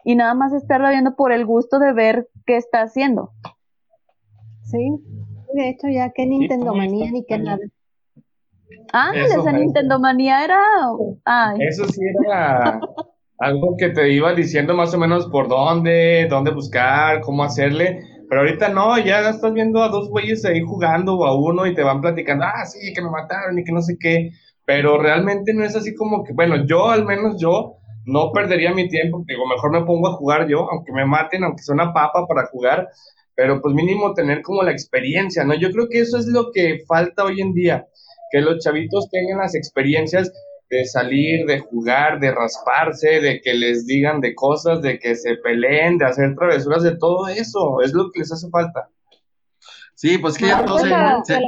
[0.03, 3.31] y nada más estarla viendo por el gusto de ver qué está haciendo.
[4.63, 4.95] Sí,
[5.53, 7.59] de hecho ya que Nintendo manía ni que nada.
[8.91, 9.51] Ah, esa.
[9.51, 10.59] Nintendo manía era.
[11.25, 12.79] Ay, Eso sí era
[13.39, 17.99] algo que te iba diciendo más o menos por dónde, dónde buscar, cómo hacerle.
[18.29, 21.75] Pero ahorita no, ya estás viendo a dos güeyes ahí jugando o a uno y
[21.75, 24.31] te van platicando, ah, sí, que me mataron y que no sé qué.
[24.65, 28.89] Pero realmente no es así como que, bueno, yo al menos yo no perdería mi
[28.89, 32.25] tiempo, digo, mejor me pongo a jugar yo, aunque me maten, aunque sea una papa
[32.27, 32.89] para jugar,
[33.35, 35.53] pero pues mínimo tener como la experiencia, ¿no?
[35.53, 37.87] Yo creo que eso es lo que falta hoy en día,
[38.33, 40.31] que los chavitos tengan las experiencias
[40.67, 45.35] de salir, de jugar, de rasparse, de que les digan de cosas, de que se
[45.35, 48.89] peleen, de hacer travesuras, de todo eso, es lo que les hace falta.
[49.93, 50.89] Sí, pues que ya todo pues
[51.27, 51.43] se- frustración.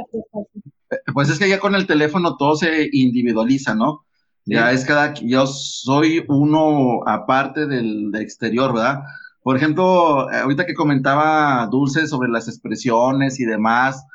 [1.12, 4.04] pues es que ya con el teléfono todo se individualiza, ¿no?
[4.44, 9.00] Ya es cada, yo soy uno aparte del, del exterior, ¿verdad?
[9.42, 14.06] Por ejemplo, ahorita que comentaba Dulce sobre las expresiones y demás,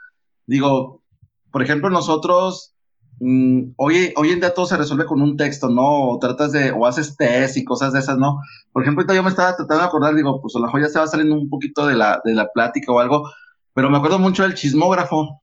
[0.45, 1.01] digo,
[1.52, 2.74] por ejemplo, nosotros,
[3.20, 6.10] mm, hoy, hoy en día todo se resuelve con un texto, ¿no?
[6.10, 8.39] O tratas de, o haces test y cosas de esas, ¿no?
[8.72, 10.89] Por ejemplo, ahorita yo me estaba tratando de acordar, digo, pues a lo mejor ya
[10.89, 13.30] se va saliendo un poquito de la, de la plática o algo,
[13.74, 15.41] pero me acuerdo mucho del chismógrafo.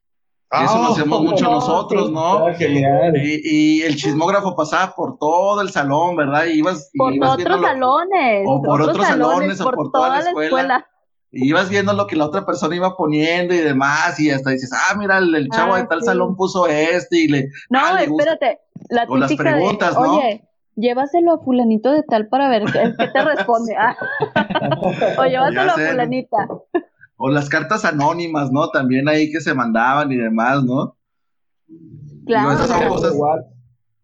[0.51, 2.47] Eso lo hacemos mucho nosotros, ¿no?
[2.47, 3.15] Ah, genial.
[3.17, 6.47] Y, y el chismógrafo pasaba por todo el salón, ¿verdad?
[6.47, 10.07] Y ibas, y por ibas otros salones, o por otros salones, o por, por toda
[10.07, 10.87] toda la la escuela.
[11.31, 14.71] Y ibas viendo lo que la otra persona iba poniendo y demás, y hasta dices,
[14.73, 16.07] ah, mira, el, el chavo Ah, de tal sí.
[16.07, 20.13] salón puso este, y le, No, ah, le espérate, la O las preguntas, de, ¿no?
[20.17, 20.45] oye,
[20.77, 23.75] llévaselo a fulanito de tal para ver qué, qué te responde.
[23.77, 23.97] Ah.
[25.19, 26.49] o llévaselo a fulanita.
[27.17, 28.71] O las cartas anónimas, ¿no?
[28.71, 30.97] También ahí que se mandaban y demás, ¿no?
[32.27, 32.53] Claro.
[32.53, 33.15] esas son cosas-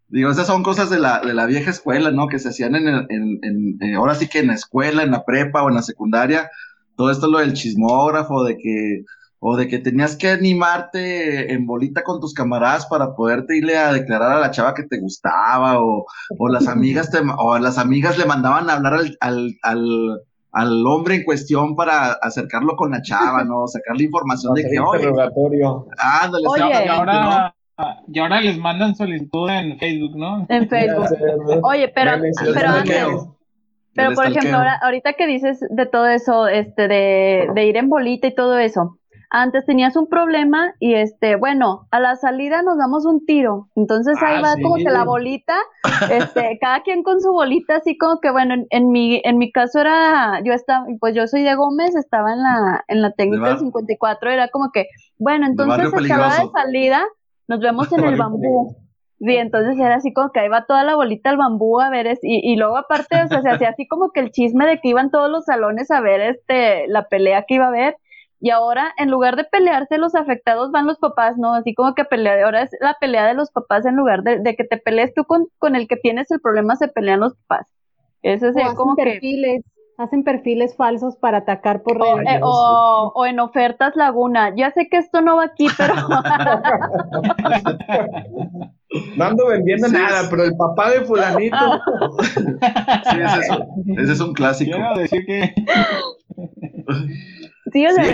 [0.07, 2.27] Digo, esas son cosas de la, de la vieja escuela, ¿no?
[2.27, 5.11] Que se hacían en, el- en, en- en- ahora sí que en la escuela, en
[5.11, 6.49] la prepa o en la secundaria.
[6.95, 9.03] Todo esto lo del chismógrafo, de que,
[9.39, 13.93] o de que tenías que animarte en bolita con tus camaradas para poderte irle a
[13.93, 16.05] declarar a la chava que te gustaba, o,
[16.37, 20.21] o las amigas te, o las amigas le mandaban a hablar al, al, al,
[20.51, 23.67] al hombre en cuestión para acercarlo con la chava, ¿no?
[23.67, 25.11] Sacarle información de que, oye,
[25.97, 26.85] ándale, Oye.
[26.85, 27.53] Y ahora,
[28.07, 30.45] y ahora les mandan solicitud en Facebook, ¿no?
[30.47, 31.07] En Facebook.
[31.63, 32.11] Oye, pero,
[32.53, 33.34] pero antes.
[33.95, 37.89] Pero por ejemplo, ahora, ahorita que dices de todo eso, este, de, de ir en
[37.89, 38.97] bolita y todo eso,
[39.31, 43.69] antes tenías un problema y este, bueno, a la salida nos damos un tiro.
[43.75, 44.61] Entonces ahí Ah, va sí.
[44.61, 45.55] como que la bolita,
[46.11, 49.51] este, cada quien con su bolita, así como que bueno, en, en mi, en mi
[49.51, 53.41] caso era, yo estaba, pues yo soy de Gómez, estaba en la, en la técnica
[53.41, 54.85] bar- del 54, era como que,
[55.17, 57.05] bueno, entonces hora de salida
[57.47, 58.75] nos vemos en el bambú.
[59.19, 62.05] Sí, entonces era así como que ahí va toda la bolita al bambú a ver,
[62.05, 64.79] es, y, y luego aparte, o sea, se hacía así como que el chisme de
[64.81, 67.95] que iban todos los salones a ver este, la pelea que iba a haber,
[68.41, 71.53] y ahora en lugar de pelearse los afectados van los papás, ¿no?
[71.53, 74.55] Así como que pelea, ahora es la pelea de los papás en lugar de, de
[74.57, 77.67] que te pelees tú con, con el que tienes el problema, se pelean los papás.
[78.21, 79.03] Eso es como que...
[79.03, 79.63] perfiles,
[79.97, 82.35] hacen perfiles falsos para atacar por O, redes.
[82.35, 84.53] eh, o- o en ofertas Laguna.
[84.55, 85.93] Ya sé que esto no va aquí, pero
[89.15, 91.55] No ando vendiendo Sí, nada, es- pero el papá de fulanito.
[93.09, 94.71] Sí, ese es, un- ese es un clásico.
[94.77, 95.53] Quiero decir que
[97.71, 98.11] sí, o sea, Sí,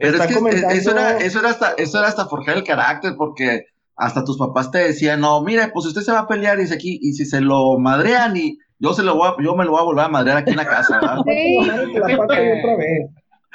[0.00, 3.14] Pero es que comentando- eso era, eso era hasta, eso era hasta forjar el carácter,
[3.16, 3.64] porque
[3.96, 6.74] hasta tus papás te decían, no, mire, pues usted se va a pelear y dice
[6.74, 9.72] aquí, y si se lo madrean y yo se lo voy a, yo me lo
[9.72, 11.16] voy a volver a madrear aquí en la casa, ¿verdad?
[11.26, 11.58] Sí.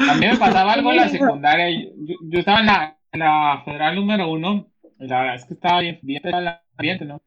[0.10, 1.70] a mí me pasaba algo en la secundaria.
[1.98, 4.68] Yo, yo estaba en la, en la federal número uno,
[5.08, 7.22] la verdad es que estaba bien, bien pesado el ambiente, ¿no?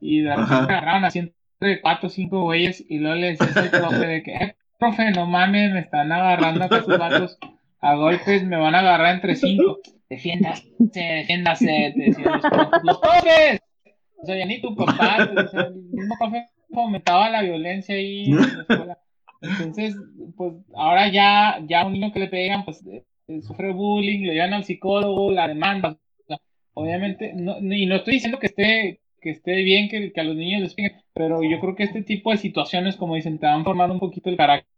[0.00, 3.70] Y de repente agarraron así entre cuatro o cinco güeyes, y luego le decías al
[3.70, 7.38] profe de que, eh, profe, no mames, me están agarrando acá sus vatos
[7.80, 9.78] a golpes, me van a agarrar entre cinco.
[10.08, 12.80] Defiéndase, defiéndase, te decían los profes.
[12.84, 13.60] ¡Los profes!
[14.22, 18.26] O sea, ya ni tu papá, o sea, el mismo profe fomentaba la violencia ahí
[18.26, 18.98] en la escuela.
[19.40, 19.96] Entonces,
[20.36, 24.34] pues ahora ya, ya un niño que le pegan, pues eh, eh, sufre bullying, le
[24.34, 25.96] llevan al psicólogo, la demanda.
[26.76, 30.36] Obviamente, no, y no estoy diciendo que esté, que esté bien que, que a los
[30.36, 33.64] niños les peguen, pero yo creo que este tipo de situaciones, como dicen, te van
[33.64, 34.68] formando un poquito el carácter.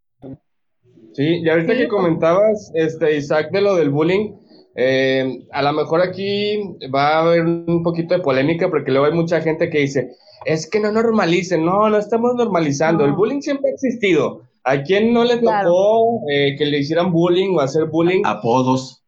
[1.13, 4.33] Sí, y ahorita Sí, que comentabas, este, Isaac, de lo del bullying,
[4.75, 6.57] eh, a lo mejor aquí
[6.93, 10.11] va a haber un poquito de polémica porque luego hay mucha gente que dice,
[10.45, 14.43] es que no normalicen, no, no estamos normalizando, el bullying siempre ha existido.
[14.63, 15.69] ¿A quién no le Claro.
[15.69, 18.21] tocó eh, que le hicieran bullying o hacer bullying?
[18.23, 18.98] Apodos.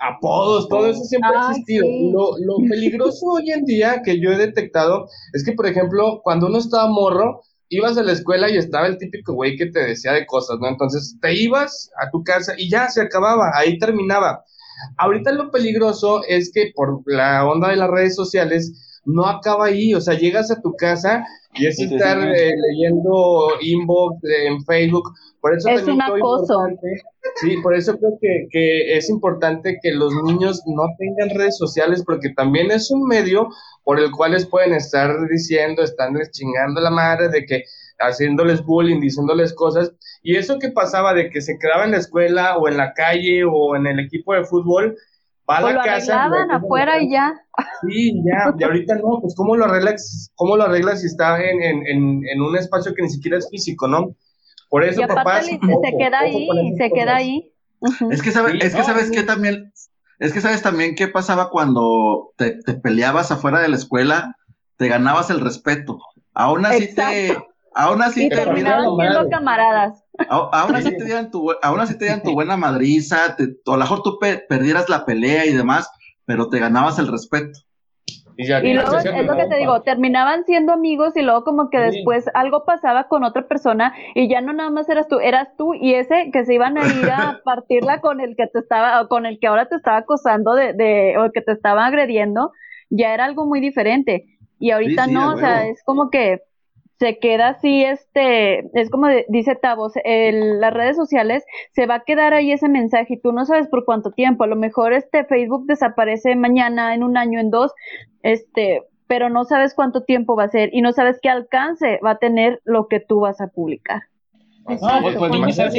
[0.00, 1.84] Apodos, todo eso siempre ha existido.
[1.84, 2.10] sí.
[2.12, 6.46] Lo, lo peligroso hoy en día que yo he detectado es que, por ejemplo, cuando
[6.46, 10.12] uno estaba morro, ibas a la escuela y estaba el típico güey que te decía
[10.12, 10.68] de cosas, ¿no?
[10.68, 14.44] Entonces te ibas a tu casa y ya se acababa, ahí terminaba.
[14.98, 19.94] Ahorita lo peligroso es que por la onda de las redes sociales no acaba ahí,
[19.94, 21.24] o sea, llegas a tu casa
[21.58, 25.10] y es estar eh, leyendo inbox eh, en Facebook.
[25.40, 26.54] Por eso Es también un acoso.
[26.68, 27.02] importante-
[27.40, 32.02] Sí, por eso creo que, que es importante que los niños no tengan redes sociales
[32.06, 33.48] porque también es un medio
[33.84, 37.64] por el cual les pueden estar diciendo, estándoles chingando la madre de que
[37.98, 39.92] haciéndoles bullying, diciéndoles cosas.
[40.22, 43.44] Y eso que pasaba de que se quedaba en la escuela o en la calle
[43.44, 44.96] o en el equipo de fútbol,
[45.48, 46.24] va a O la lo casa.
[46.24, 47.34] arreglaban afuera y ya.
[47.86, 51.62] Sí, ya, y ahorita no, pues ¿cómo lo arreglas, cómo lo arreglas si está en,
[51.62, 54.14] en, en, en un espacio que ni siquiera es físico, ¿no?
[54.68, 57.52] Por eso, Y ojo, se queda ojo ahí, se queda ahí.
[58.10, 59.12] Es que, sabe- Sí, es que no, sabes sí.
[59.14, 59.72] que también,
[60.18, 64.34] es que sabes también qué pasaba cuando te, te peleabas afuera de la escuela,
[64.76, 65.98] te ganabas el respeto.
[66.34, 67.46] Aún así te, Exacto.
[67.76, 69.12] Aún así Y te terminaban dieran- terminaban madre.
[69.12, 70.04] siendo camaradas.
[70.28, 70.96] a- aún así Sí.
[70.98, 74.18] te dieran tu, aún así te dieran tu buena madriza, te- a lo mejor tú
[74.18, 75.90] pe- perdieras la pelea y demás,
[76.24, 77.58] pero te ganabas el respeto.
[78.38, 81.42] Y, ya Y tienes luego, es lo que te digo, terminaban siendo amigos y luego
[81.44, 81.96] como que Sí.
[81.96, 85.72] después algo pasaba con otra persona y ya no nada más eras tú, eras tú
[85.72, 89.08] y ese que se iban a ir a partirla con el que te estaba, o
[89.08, 92.52] con el que ahora te estaba acosando de, de, o que te estaba agrediendo,
[92.90, 94.24] ya era algo muy diferente.
[94.58, 96.40] Y ahorita Sí, sí, no, o sea, es como que
[96.98, 101.96] se queda así, este, es como de- dice Tavos, el- las redes sociales se va
[101.96, 104.92] a quedar ahí ese mensaje y tú no sabes por cuánto tiempo, a lo mejor
[104.92, 107.72] este Facebook desaparece mañana, en un año, en dos,
[108.22, 112.12] este, pero no sabes cuánto tiempo va a ser y no sabes qué alcance va
[112.12, 114.02] a tener lo que tú vas a publicar.
[114.80, 115.30] No, pues, pues
[115.68, 115.78] Imagínate.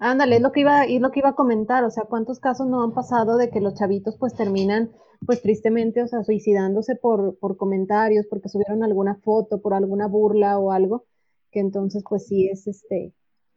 [0.00, 2.66] Ándale, es lo que iba, es lo que iba a comentar, o sea, cuántos casos
[2.66, 4.90] no han pasado de que los chavitos pues terminan
[5.26, 10.58] pues tristemente, o sea, suicidándose por, por comentarios, porque subieron alguna foto, por alguna burla
[10.58, 11.04] o algo,
[11.50, 13.12] que entonces pues sí es este,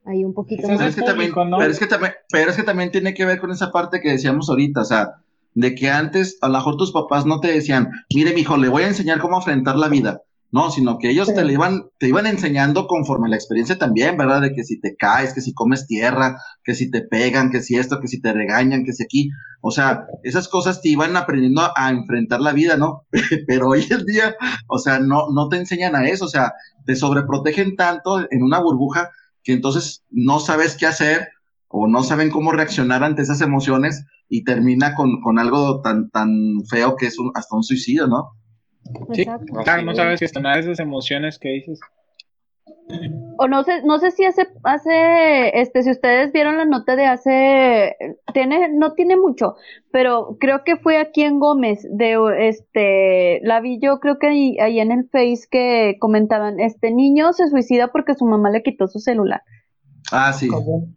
[0.06, 0.90] ahí un poquito Quizás Pero más.
[0.90, 1.58] es, que también, ¿no?
[1.58, 4.12] pero, es que también, pero es que también tiene que ver con esa parte que
[4.12, 5.16] decíamos ahorita, o sea,
[5.54, 8.84] de que antes a lo mejor tus papás no te decían, mire, mijo, le voy
[8.84, 10.22] a enseñar cómo afrontar la vida.
[10.52, 14.42] No, sino que ellos te, le iban, te iban enseñando conforme la experiencia también, ¿verdad?
[14.42, 17.76] De que si te caes, que si comes tierra, que si te pegan, que si
[17.76, 19.30] esto, que si te regañan, que si aquí.
[19.62, 23.06] O sea, esas cosas te iban aprendiendo a, a enfrentar la vida, ¿no?
[23.48, 24.36] Pero hoy en día,
[24.68, 26.54] o sea, no, no te enseñan a eso, o sea,
[26.86, 29.10] te sobreprotegen tanto en una burbuja
[29.44, 31.30] que entonces no sabes qué hacer
[31.68, 36.30] o no saben cómo reaccionar ante esas emociones y termina con, con algo tan, tan
[36.70, 38.32] feo que es un, hasta un suicidio, ¿no?
[39.14, 39.64] Sí, Exacto.
[39.64, 41.80] claro, no sabes gestionar esas emociones que dices.
[43.38, 47.06] O no sé, no sé si hace, hace, este, si ustedes vieron la nota de
[47.06, 47.96] hace,
[48.34, 49.56] tiene, no tiene mucho,
[49.92, 52.18] pero creo que fue aquí en Gómez, de,
[52.48, 57.34] este, la vi yo creo que ahí, ahí en el Face que comentaban, este niño
[57.34, 59.42] se suicida porque su mamá le quitó su celular.
[60.12, 60.48] Ah, sí.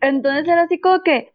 [0.01, 1.33] Entonces era así como que,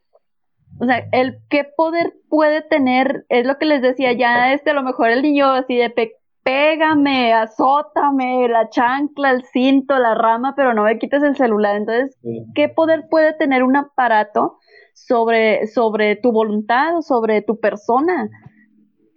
[0.80, 4.74] o sea, el qué poder puede tener, es lo que les decía, ya este, a
[4.74, 6.14] lo mejor el niño así de pe-
[6.44, 11.76] pégame, azótame, la chancla, el cinto, la rama, pero no me quites el celular.
[11.78, 12.46] Entonces, Sí.
[12.56, 14.58] ¿qué poder puede tener un aparato
[14.94, 18.30] sobre, sobre tu voluntad o sobre tu persona?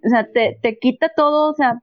[0.05, 1.79] O sea, te, te quita todo, o sea,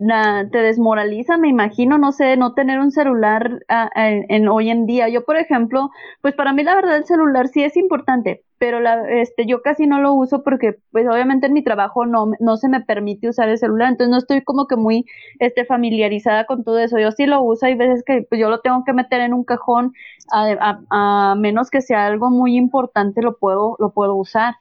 [0.00, 4.70] na- te desmoraliza, me imagino, no sé, no tener un celular ah, en, en hoy
[4.70, 5.08] en día.
[5.08, 5.90] Yo, por ejemplo,
[6.22, 9.86] pues para mí la verdad el celular sí es importante, pero la, este, yo casi
[9.86, 13.48] no lo uso porque, pues obviamente en mi trabajo no, no se me permite usar
[13.48, 15.04] el celular, entonces no estoy como que muy,
[15.38, 16.98] este, familiarizada con todo eso.
[16.98, 19.44] Yo sí lo uso, hay veces que pues, yo lo tengo que meter en un
[19.44, 19.92] cajón,
[20.32, 24.54] a, a- a menos que sea algo muy importante, lo puedo, lo puedo usar.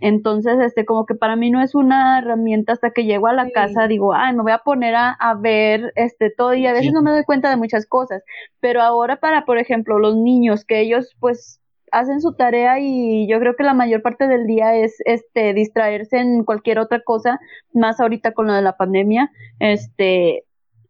[0.00, 3.44] Entonces, este, como que para mí no es una herramienta hasta que llego a la
[3.46, 3.52] Sí.
[3.52, 6.88] casa, digo, ay, me voy a poner a, a ver este todo y a veces
[6.88, 6.92] Sí.
[6.92, 8.22] no me doy cuenta de muchas cosas.
[8.60, 11.61] Pero ahora para, por ejemplo, los niños, que ellos pues
[11.92, 16.18] hacen su tarea y yo creo que la mayor parte del día es este distraerse
[16.18, 17.38] en cualquier otra cosa,
[17.72, 19.30] más ahorita con lo de la pandemia,
[19.60, 20.44] este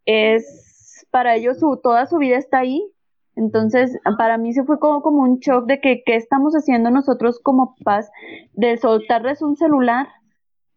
[0.05, 2.89] es para ellos su, toda su vida está ahí.
[3.35, 7.75] Entonces, para mí se fue como, un shock de que qué estamos haciendo nosotros como
[7.75, 8.11] papás
[8.53, 10.07] de soltarles un celular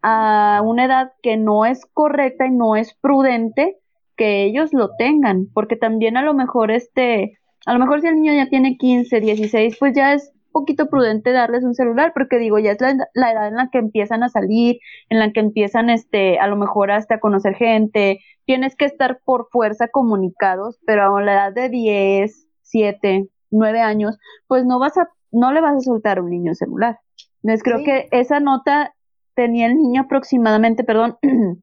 [0.03, 3.79] a una edad que no es correcta y no es prudente
[4.17, 8.15] que ellos lo tengan, porque también a lo mejor este, a lo mejor si el
[8.17, 12.59] niño ya tiene 15, 16, pues ya es poquito prudente darles un celular, porque digo,
[12.59, 14.79] ya es la, la edad en la que empiezan a salir,
[15.11, 19.21] en la que empiezan este, a lo mejor hasta a conocer gente, tienes que estar
[19.25, 24.97] por fuerza comunicados, pero a la edad de 10, 7, 9 años, pues no vas
[24.97, 27.01] a no le vas a soltar a un niño celular.
[27.43, 27.85] Entonces creo Sí.
[27.85, 28.95] que esa nota
[29.35, 31.19] tenía el niño aproximadamente, perdón,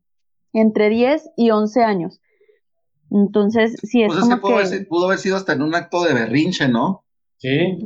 [0.54, 2.22] entre 10 y 11 años.
[3.12, 4.78] Entonces, sí, es Pues es que como pudo, haber, que...
[4.80, 7.04] si- pudo haber sido hasta en un acto de berrinche, ¿no?
[7.38, 7.78] Sí,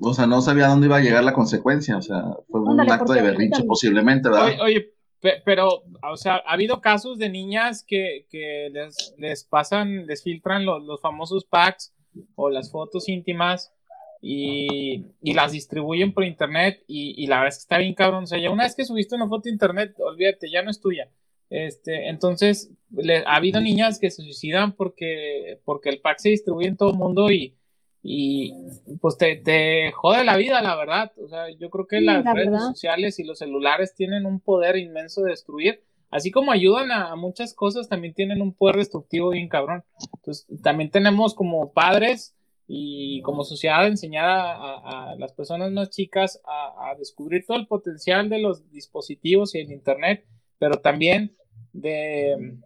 [0.00, 1.96] O sea, no sabía dónde iba a llegar la consecuencia.
[1.96, 4.46] O sea, fue un Ándale, acto de berrinche también- posiblemente, ¿verdad?
[4.46, 9.44] Oye, oye, pe- pero, o sea, ha habido casos de niñas que, que les, les
[9.44, 11.92] pasan, les filtran los, los famosos packs
[12.34, 13.72] o las fotos íntimas
[14.20, 18.24] y, y las distribuyen por internet y, y la verdad es que está bien cabrón.
[18.24, 20.80] O sea, ya una vez que subiste una foto a internet, olvídate, ya no es
[20.80, 21.08] tuya.
[21.56, 26.66] Este, entonces, le- ha habido niñas que se suicidan porque, porque el pack se distribuye
[26.66, 27.54] en todo el mundo y,
[28.02, 28.52] y
[29.00, 31.12] pues te, te jode la vida, la verdad.
[31.22, 32.66] O sea, yo creo que Sí, las la redes verdad.
[32.68, 35.82] sociales y los celulares tienen un poder inmenso de destruir.
[36.10, 39.84] Así como ayudan a, a muchas cosas, también tienen un poder destructivo bien cabrón.
[40.16, 42.34] Entonces, también tenemos como padres
[42.66, 47.58] y como sociedad enseñar a, a- a las personas más chicas a, a descubrir todo
[47.58, 50.24] el potencial de los dispositivos y el Internet,
[50.58, 51.36] pero también
[51.74, 52.56] de,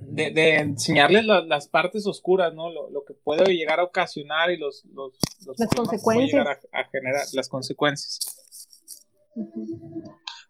[0.00, 2.70] de, de enseñarles la- las partes oscuras, ¿no?
[2.70, 5.12] Lo, lo que puede llegar a ocasionar y los, los,
[5.46, 6.32] los Las consecuencias.
[6.32, 8.18] llegar a, a generar, las consecuencias.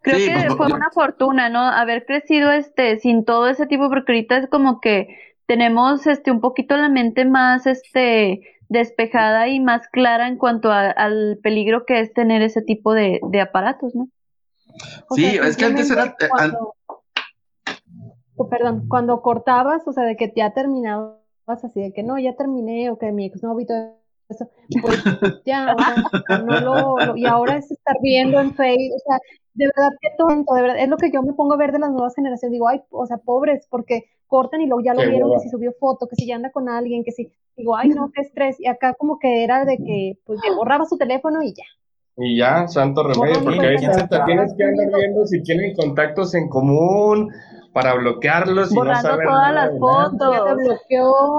[0.02, 1.60] Creo Sí, que pues, fue yo- una fortuna, ¿no?
[1.60, 5.08] Haber crecido este sin todo ese tipo, porque ahorita es como que
[5.46, 10.90] tenemos este un poquito la mente más este despejada y más clara en cuanto a-
[10.90, 14.08] al peligro que es tener ese tipo de, de aparatos, ¿no?
[15.08, 16.74] O Sí, sea, es que antes era- eh, cuando-
[18.36, 22.34] oh, perdón, cuando cortabas, o sea, de que ya terminabas así, de que no, ya
[22.36, 23.66] terminé, o que mi exnovio
[24.28, 24.48] eso,
[24.80, 24.96] pues
[25.44, 25.96] ya, o sea,
[26.28, 29.18] no lo, lo- y ahora es estar viendo en Facebook, o sea,
[29.54, 31.78] de verdad que tonto, de verdad, es lo que yo me pongo a ver de
[31.78, 35.06] las nuevas generaciones, digo, ay, o sea, pobres, porque cortan y luego ya lo Qué
[35.06, 37.90] vieron, que si subió foto, que si ya anda con alguien, que si, digo, ay,
[37.90, 41.42] no, qué estrés, y acá como que era de que, pues, que borraba su teléfono
[41.42, 41.64] y ya.
[42.16, 43.90] y ya, santo remedio, porque nueva.
[43.90, 47.30] hasta tienes que andar viendo si tienen contactos en común
[47.74, 50.32] para bloquearlos y no Borrando saber todas nada las fotos.
[50.32, 51.38] Ya te bloqueó,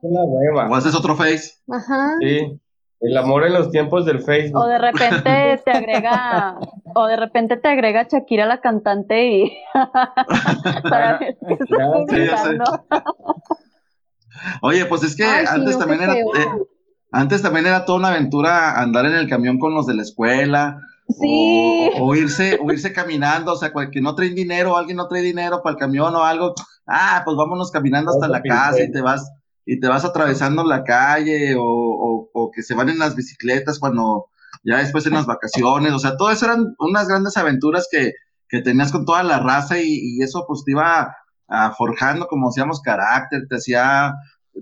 [0.00, 0.68] una hueva.
[0.70, 1.52] O haces otro face.
[1.70, 2.16] ajá.
[2.20, 2.58] Sí,
[3.00, 4.62] el amor en los tiempos del Facebook.
[4.62, 6.56] O de repente te agrega,
[6.94, 9.58] o de repente te agrega Shakira la cantante y
[10.88, 12.48] para ver qué está Ya, sí, ya sé.
[12.50, 12.84] publicando.
[14.62, 16.46] Oye, pues es que Ay, sí, antes no, también era, eh,
[17.10, 20.80] antes también era toda una aventura andar en el camión con los de la escuela.
[21.20, 21.90] Sí.
[21.98, 25.08] O, o irse, o irse caminando, o sea, cual- que no traen dinero, alguien no
[25.08, 26.54] trae dinero para el camión o algo.
[26.86, 29.30] Ah, pues vámonos caminando hasta a la casa y te vas,
[29.64, 33.78] y te vas atravesando la calle, o, o, o que se van en las bicicletas
[33.78, 34.26] cuando
[34.64, 35.92] ya después en las vacaciones.
[35.92, 38.12] O sea, todo eso eran unas grandes aventuras que,
[38.48, 41.14] que tenías con toda la raza, y, y eso pues te iba
[41.48, 44.14] ah, forjando, como decíamos, carácter, te hacía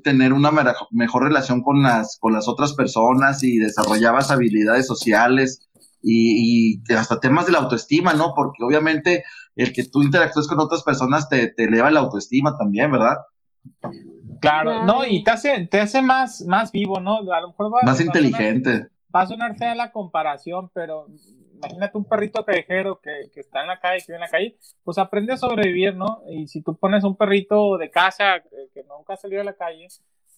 [0.05, 0.53] tener una
[0.93, 5.69] mejor relación con las, con las otras personas y desarrollabas habilidades sociales
[6.03, 8.33] y, y hasta temas de la autoestima, ¿no?
[8.35, 9.25] Porque obviamente
[9.57, 13.17] el que tú interactúes con otras personas te, te eleva la autoestima también, ¿verdad?
[14.41, 17.19] Claro, no, y te hace, te hace más, más vivo, ¿no?
[17.33, 18.89] A lo mejor va, Más va a sonar- inteligente.
[19.15, 21.07] va a sonar fea la comparación, pero
[21.57, 24.57] imagínate un perrito callejero que, que está en la calle, que vive en la calle,
[24.83, 26.23] pues aprende a sobrevivir, ¿no?
[26.31, 28.43] Y si tú pones un perrito de casa eh,
[28.73, 29.89] que nunca ha salido a la calle,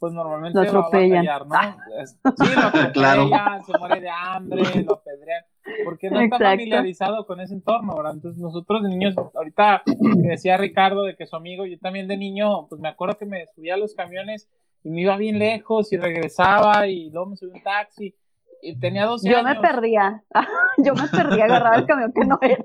[0.00, 1.24] pues normalmente Lo va a atropellan.
[1.24, 2.34] batallar, ¿no?
[2.36, 3.30] Sí, lo atropellan, Claro.
[3.64, 5.44] se muere de hambre, lo apedrean,
[5.84, 6.44] porque no está Exacto.
[6.44, 8.14] familiarizado con ese entorno, ¿verdad?
[8.14, 9.82] Entonces nosotros de niños, ahorita
[10.16, 13.46] decía Ricardo de que su amigo, yo también de niño, pues me acuerdo que me
[13.54, 14.48] subía a los camiones
[14.84, 18.14] y me iba bien lejos y regresaba y luego me subí un taxi
[18.62, 19.56] y tenía 12 Yo años.
[19.56, 20.22] me perdía,
[20.78, 22.64] yo me perdía, agarraba el camión que no era.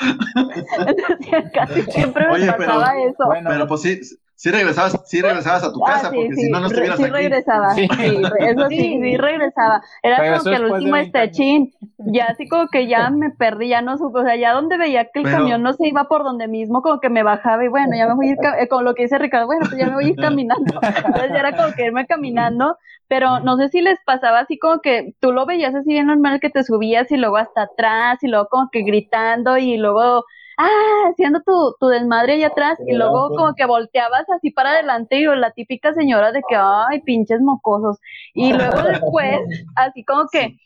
[0.86, 3.24] Entonces, casi siempre me Oye, pero- pasaba eso.
[3.26, 4.00] Bueno, Pero pues sí,
[4.40, 6.96] sí regresabas, sí regresabas a tu Ah, casa, sí, porque sí, si no, no estuvieras
[6.96, 7.12] sí aquí.
[7.12, 7.88] regresaba, Sí.
[7.88, 9.16] sí, re- eso sí, Sí.
[9.16, 9.82] regresaba.
[10.02, 11.36] Era Regresó como que de último 20 años.
[11.36, 14.78] chin, ya así como que ya me perdí, ya no supe, o sea, ya donde
[14.78, 17.64] veía que el Pero- camión no se iba por donde mismo, como que me bajaba
[17.64, 19.76] y bueno, ya me voy a ir, eh, como lo que dice Ricardo, bueno, pues
[19.76, 20.80] ya me voy a ir caminando.
[20.82, 22.76] Entonces ya era como que irme caminando,
[23.08, 26.38] pero no sé si les pasaba así como que tú lo veías así bien normal
[26.40, 30.24] que te subías y luego hasta atrás y luego como que gritando y luego
[30.58, 35.16] ah, haciendo tu, tu desmadre allá atrás y luego como que volteabas así para adelante
[35.16, 37.98] y la típica señora de que, ay, pinches mocosos.
[38.34, 39.40] Y luego después,
[39.76, 40.56] así como que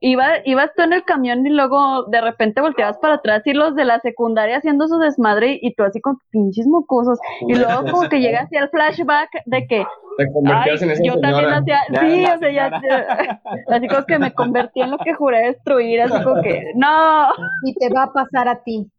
[0.00, 3.74] iba, ibas tú en el camión y luego de repente volteabas para atrás y los
[3.74, 7.18] de la secundaria haciendo su desmadre y tú así con pinches mocosos.
[7.48, 9.84] Y luego como que llega así el flashback de que,
[10.16, 13.42] Te ay, convertías en esa yo también hacía, Ya, sí, o sea, ya, señora.
[13.68, 17.28] así como que me convertí en lo que juré destruir, así como que, no.
[17.64, 18.90] Y te va a pasar a ti.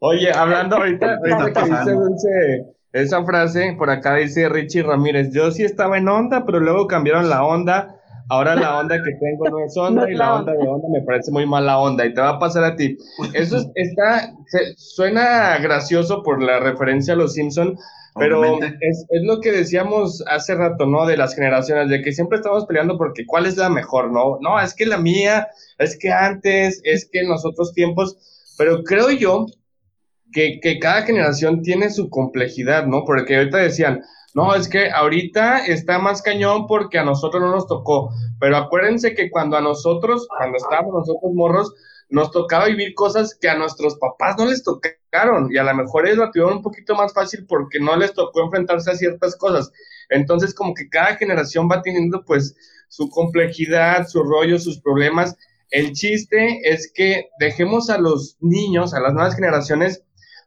[0.00, 1.92] Oye, hablando ahorita, ¿Qué está ahorita que dice?
[1.92, 6.86] Dulce esa frase, por acá dice Richie Ramírez, yo sí estaba en onda, pero luego
[6.86, 7.96] cambiaron la onda
[8.30, 11.02] ahora la onda que tengo no es onda No y la onda de onda me
[11.02, 12.96] parece muy mala onda y te va a pasar a ti.
[13.34, 17.76] Eso es- está, se- suena gracioso por la referencia a los Simpson,
[18.16, 21.04] pero es, es lo que decíamos hace rato, ¿no?
[21.04, 24.38] De las generaciones, de que siempre estamos peleando porque cuál es la mejor, ¿no?
[24.40, 28.16] No, es que la mía, es que antes, es que en los otros tiempos,
[28.56, 29.46] pero creo yo
[30.32, 33.04] que, cada generación tiene su complejidad, ¿no?
[33.04, 34.02] Porque ahorita decían,
[34.34, 39.14] no, es que ahorita está más cañón porque a nosotros no nos tocó, pero acuérdense
[39.14, 41.74] que cuando a nosotros, cuando estábamos nosotros morros,
[42.08, 46.06] nos tocaba vivir cosas que a nuestros papás no les tocaron y a lo mejor
[46.06, 49.72] ellos la tuvieron un poquito más fácil porque no les tocó enfrentarse a ciertas cosas.
[50.10, 52.54] Entonces, como que cada generación va teniendo pues
[52.88, 55.36] su complejidad, su rollo, sus problemas.
[55.70, 60.04] El chiste es que dejemos a los niños, a las nuevas generaciones,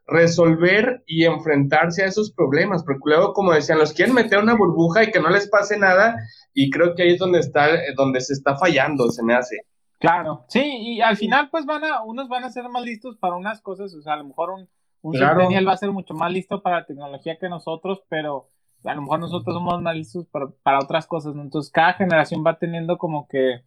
[0.08, 4.56] resolver y enfrentarse a esos problemas, porque luego, como decían, los quieren meter a una
[4.56, 6.16] burbuja y que no les pase nada,
[6.54, 9.58] y creo que ahí es donde está, donde se está fallando, se me hace.
[10.00, 13.36] Claro, sí, y al final pues van a, unos van a ser más listos para
[13.36, 14.70] unas cosas, o sea, a lo mejor un,
[15.02, 15.50] un Claro.
[15.66, 18.50] va a ser mucho más listo para la tecnología que nosotros, pero
[18.84, 21.42] a lo mejor nosotros somos más listos para, para otras cosas, ¿no?
[21.42, 23.64] Entonces cada generación va teniendo como que,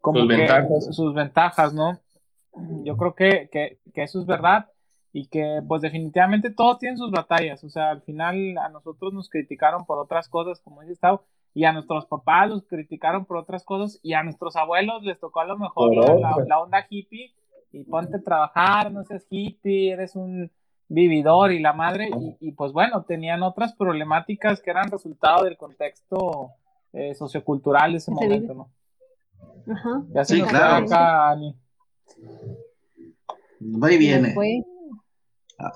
[0.00, 0.96] como Sus que ventajas.
[0.96, 1.98] sus ventajas, ¿no?
[2.84, 4.66] Yo creo que, que, que eso es verdad
[5.12, 9.28] y que pues definitivamente todos tienen sus batallas, o sea, al final a nosotros nos
[9.28, 11.24] criticaron por otras cosas, como dice Gustavo,
[11.54, 15.40] y a nuestros papás los criticaron por otras cosas y a nuestros abuelos les tocó
[15.40, 15.94] a lo mejor
[16.46, 17.32] la, onda hippie
[17.72, 20.50] y ponte a trabajar, no seas hippie, eres un
[20.88, 25.56] vividor y la madre y, y, pues bueno, tenían otras problemáticas que eran resultado del
[25.56, 26.50] contexto
[26.92, 28.70] eh, sociocultural de ese momento, ¿no?
[29.70, 30.02] Ajá.
[30.14, 30.86] Ya se Sí, claro.
[30.86, 31.54] acá, Ani.
[33.82, 34.32] Va y viene.
[34.34, 34.62] Fue-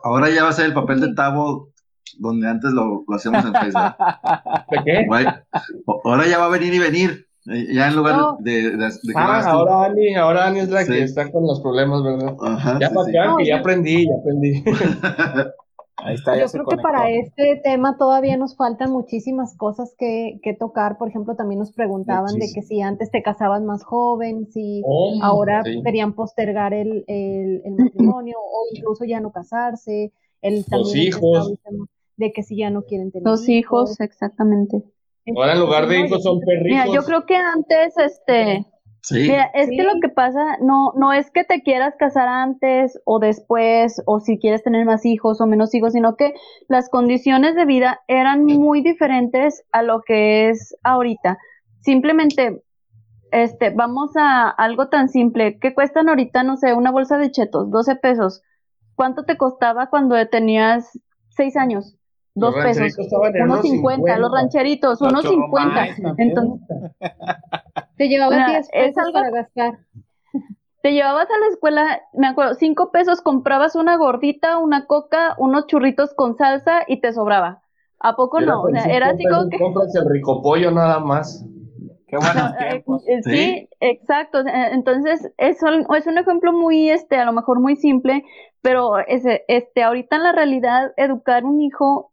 [0.05, 1.71] Ahora ya va a ser el papel de Tavo
[2.19, 3.83] donde antes lo, lo hacíamos en Facebook.
[4.71, 5.07] ¿De qué?
[6.05, 7.27] Ahora ya va a venir y venir.
[7.51, 8.37] eh, Ya en lugar No.
[8.41, 10.93] de, de, de que Ah, ahora Ani, ahora Ani es la Sí.
[10.93, 12.37] que está con los problemas, ¿verdad?
[12.41, 13.13] Ajá, Ya sí, para sí.
[13.13, 14.65] que vean No, que ya aprendí, ya aprendí.
[16.05, 20.41] Ahí está, ya Yo creo que para este tema todavía nos faltan muchísimas cosas que,
[20.43, 20.99] que tocar.
[20.99, 25.19] Por ejemplo, también nos preguntaban de que si antes te casabas más joven, si Oh,
[25.23, 25.81] ahora sí.
[25.85, 30.13] querían postergar el, el- el matrimonio o incluso ya no casarse.
[30.41, 31.53] El, también el hijos.
[32.17, 34.83] de que si ya no quieren tener Los hijos, exactamente.
[35.37, 36.85] Ahora en lugar de hijos son perrijos.
[36.87, 38.67] Mira, yo creo que antes, este,
[39.03, 43.01] Sí, Mira, es que lo que pasa no, no es que te quieras casar antes
[43.05, 46.35] o después, o si quieres tener más hijos o menos hijos, sino que
[46.69, 51.39] las condiciones de vida eran muy diferentes a lo que es ahorita.
[51.81, 52.63] Simplemente,
[53.33, 55.59] este, vamos a algo tan simple.
[55.59, 57.73] ¿Qué cuestan ahorita, no sé, una bolsa de chetos?
[57.73, 58.43] 12 pesos.
[58.95, 60.97] ¿Cuánto te costaba cuando tenías
[61.31, 61.97] 6 años?
[62.35, 62.97] Los Dos pesos.
[63.43, 64.37] Unos 50, los 50.
[64.37, 65.29] rancheritos, unos 50.
[65.87, 66.29] churrumais también.
[66.31, 66.61] Entonces,
[67.97, 69.79] Te llevabas Mira, 10 es pesos algo- para gastar.
[70.83, 75.67] Te llevabas a la escuela, me acuerdo, cinco pesos, comprabas una gordita, una coca, unos
[75.69, 77.63] churritos con salsa y te sobraba.
[78.01, 78.63] ¿A poco Era no?
[78.63, 79.59] O sea, era así como pesos que...
[79.59, 81.45] Compras el rico pollo nada más.
[82.09, 83.05] Qué buenos No, eh, tiempos.
[83.07, 83.69] eh, sí, Sí.
[83.79, 84.43] exacto.
[84.43, 88.25] sea, Entonces, es un, es un ejemplo muy, este, a lo mejor muy simple,
[88.61, 92.12] pero ese, este, ahorita en la realidad, educar un hijo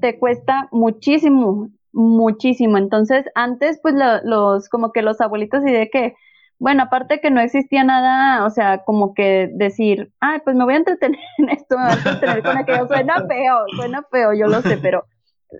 [0.00, 2.78] te cuesta muchísimo, muchísimo.
[2.78, 6.14] Entonces, antes, pues, lo- los, como que los abuelitos y de que,
[6.58, 10.74] bueno, aparte que no existía nada, o sea, como que decir, ay, pues me voy
[10.74, 14.46] a entretener en esto, me voy a entretener con aquello, suena feo, suena feo, yo
[14.46, 15.04] lo sé, pero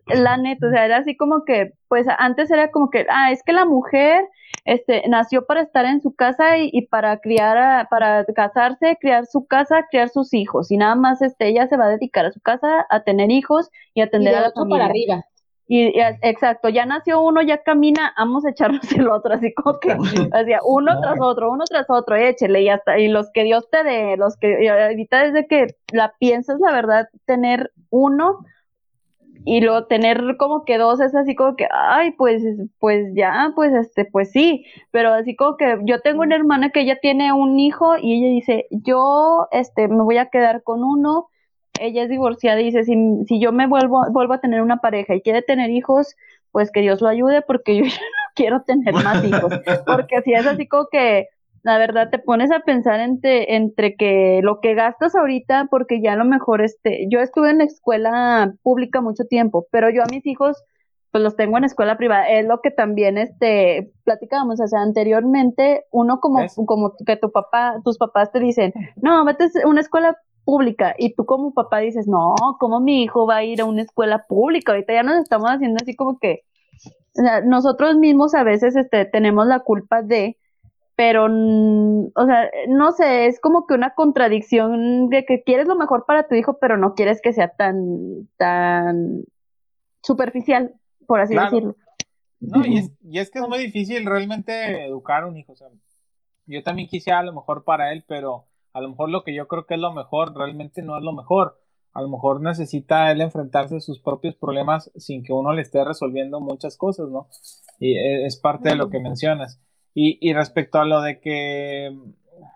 [0.07, 3.43] la neta, o sea, era así como que, pues antes era como que, ah, es
[3.43, 4.25] que la mujer,
[4.65, 9.27] este, nació para estar en su casa y, y para criar, a- para casarse, criar
[9.27, 12.33] su casa, criar sus hijos, y nada más, este, ella se va a dedicar a
[12.33, 14.79] su casa, a tener hijos y a Y atender de a la 8 familia.
[14.79, 15.25] para arriba.
[15.69, 19.79] Y, y exacto, ya nació uno, ya camina, vamos a echarnos el otro, así como
[19.81, 19.97] que,
[20.33, 23.83] hacía uno tras otro, uno tras otro, échele y hasta, y los que Dios te
[23.85, 28.41] dé, los que, y ahorita desde que la piensas, la verdad, tener uno
[29.45, 32.43] y luego tener como que dos es así como que, ay, pues,
[32.79, 36.81] pues ya, pues este, pues sí, pero así como que yo tengo una hermana que
[36.81, 41.29] ella tiene un hijo y ella dice, yo, este, me voy a quedar con uno,
[41.81, 42.95] ella es divorciada y dice, si,
[43.27, 46.15] si yo me vuelvo, vuelvo a tener una pareja y quiere tener hijos,
[46.53, 49.53] pues que Dios lo ayude porque yo ya no quiero tener más hijos,
[49.87, 51.29] porque si es así como que,
[51.63, 56.15] la verdad te pones a pensar entre, entre que lo que gastas ahorita, porque ya
[56.15, 60.07] a lo mejor este, yo estuve en la escuela pública mucho tiempo, pero yo a
[60.11, 60.63] mis hijos
[61.13, 65.85] pues los tengo en escuela privada, es lo que también este platicábamos, o sea, anteriormente
[65.91, 70.17] uno como, como que tu papá, tus papás te dicen, no, vete a una escuela
[70.45, 73.83] pública, y tú como papá dices, no, ¿cómo mi hijo va a ir a una
[73.83, 74.73] escuela pública?
[74.73, 76.45] Ahorita ya nos estamos haciendo así como que
[77.19, 80.39] O sea, nosotros mismos a veces este, tenemos la culpa de,
[81.05, 85.75] pero, mm, o sea, no sé, es como que una contradicción de que quieres lo
[85.75, 89.25] mejor para tu hijo, pero no quieres que sea tan, tan
[90.01, 90.75] superficial,
[91.09, 91.51] por así Claro.
[91.51, 91.77] decirlo.
[92.39, 95.55] No, y es, y es que es muy difícil realmente educar a un hijo.
[95.55, 95.67] O sea,
[96.47, 99.49] yo también quisiera a lo mejor para él, pero a lo mejor lo que yo
[99.49, 101.59] creo que es lo mejor realmente no es lo mejor.
[101.95, 105.85] A lo mejor necesita él enfrentarse a sus propios problemas sin que uno le esté
[105.85, 107.27] resolviendo muchas cosas, ¿no?
[107.81, 109.61] Y e- es parte de lo que mencionas.
[109.95, 111.97] Y, y respecto a lo de que,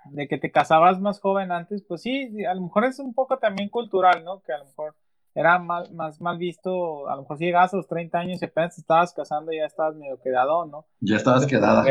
[0.07, 3.39] de que te casabas más joven antes, pues sí, a lo mejor es un poco
[3.39, 4.41] también cultural, ¿no?
[4.43, 4.95] Que a lo mejor
[5.35, 8.47] era mal, más mal visto, a lo mejor si llegabas a los 30 años y
[8.47, 10.87] apenas te estabas casando y ya estabas medio quedado, ¿no?
[11.01, 11.83] Ya estabas quedada.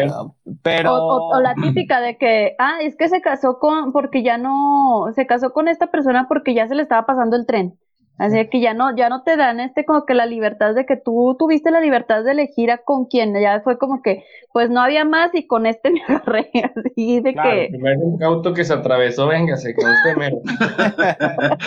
[0.64, 0.94] Pero...
[0.96, 0.96] O,
[1.32, 5.06] o- o la típica de que, ah, es que se casó con, porque ya no,
[5.14, 7.78] se casó con esta persona porque ya se le estaba pasando el tren.
[8.18, 10.96] Así que ya no, ya no te dan este como que la libertad de que
[10.96, 13.34] tú tuviste la libertad de elegir a con quién.
[13.40, 17.34] Ya fue como que, pues no había más y con este me agarré así de
[17.34, 20.38] Claro, que, primer auto que se atravesó, venga, se quedó usted mero.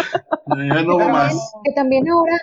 [0.48, 1.52] Ya no hubo También- más.
[1.64, 2.36] que también ahora,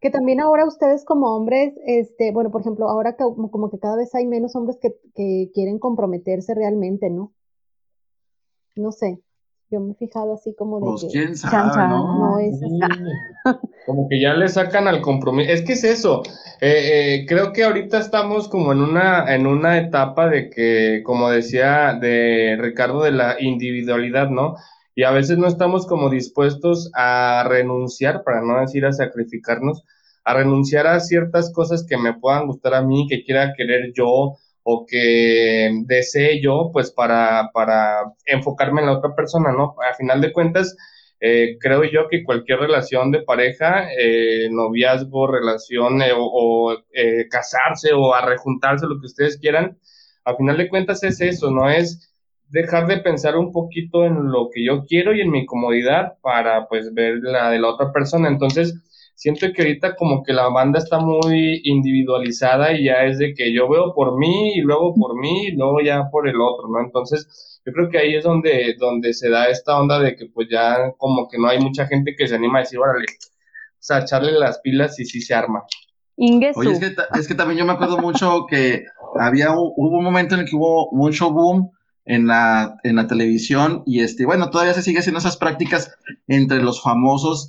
[0.00, 3.96] que también ahora ustedes como hombres, este, bueno, por ejemplo, ahora como, como que cada
[3.96, 7.32] vez hay menos hombres que, que quieren comprometerse realmente, ¿no?
[8.76, 9.20] No sé,
[9.74, 11.90] yo me he fijado así como de Pues que quién Chan, sabe, chan.
[11.90, 12.14] ¿no?
[12.18, 12.78] no es Sí.
[13.86, 15.50] Como que ya le sacan al compromiso.
[15.52, 16.22] Es que es eso.
[16.60, 21.30] Eh, eh, creo que ahorita estamos como en una, en una etapa de que, como
[21.30, 24.56] decía de Ricardo, de la individualidad, ¿no?
[24.94, 29.84] Y a veces no estamos como dispuestos a renunciar, para no decir a sacrificarnos,
[30.24, 34.36] a renunciar a ciertas cosas que me puedan gustar a mí, que quiera querer yo
[34.64, 39.76] o que desee yo, pues para, para enfocarme en la otra persona, ¿no?
[39.88, 40.76] A final de cuentas,
[41.20, 47.28] eh, creo yo que cualquier relación de pareja, eh, noviazgo, relación eh, o, o, eh,
[47.30, 49.78] casarse o a rejuntarse, lo que ustedes quieran,
[50.24, 51.70] a final de cuentas es eso, ¿no?
[51.70, 52.10] Es
[52.48, 56.68] dejar de pensar un poquito en lo que yo quiero y en mi comodidad para
[56.68, 58.28] pues ver la de la otra persona.
[58.28, 58.74] Entonces,
[59.14, 63.52] siento que ahorita como que la banda está muy individualizada y ya es de que
[63.54, 66.80] yo veo por mí y luego por mí y luego ya por el otro, ¿no?
[66.80, 70.48] Entonces, yo creo que ahí es donde, donde se da esta onda de que pues
[70.50, 74.00] ya como que no hay mucha gente que se anima a decir, órale, o sea,
[74.00, 75.64] echarle las pilas y sí se arma.
[76.16, 76.60] Ingesu.
[76.60, 78.84] Oye, es que, es que también yo me acuerdo mucho que
[79.18, 81.70] había hubo un momento en el que hubo mucho boom
[82.04, 85.94] en la, en la televisión y este, bueno, todavía se sigue haciendo esas prácticas
[86.26, 87.48] entre los famosos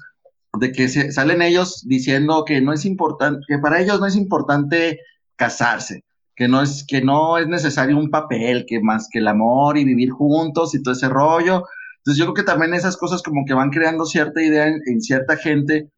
[0.60, 4.16] de que se, salen ellos diciendo que no es importante, que para ellos no es
[4.16, 5.00] importante
[5.36, 6.04] casarse,
[6.36, 9.86] que no es, que no es necesario un papel, que más que el amor y
[9.86, 11.64] vivir juntos y todo ese rollo.
[11.98, 15.38] Entonces yo creo que también esas cosas como que van creando cierta idea en, cierta
[15.38, 15.90] gente,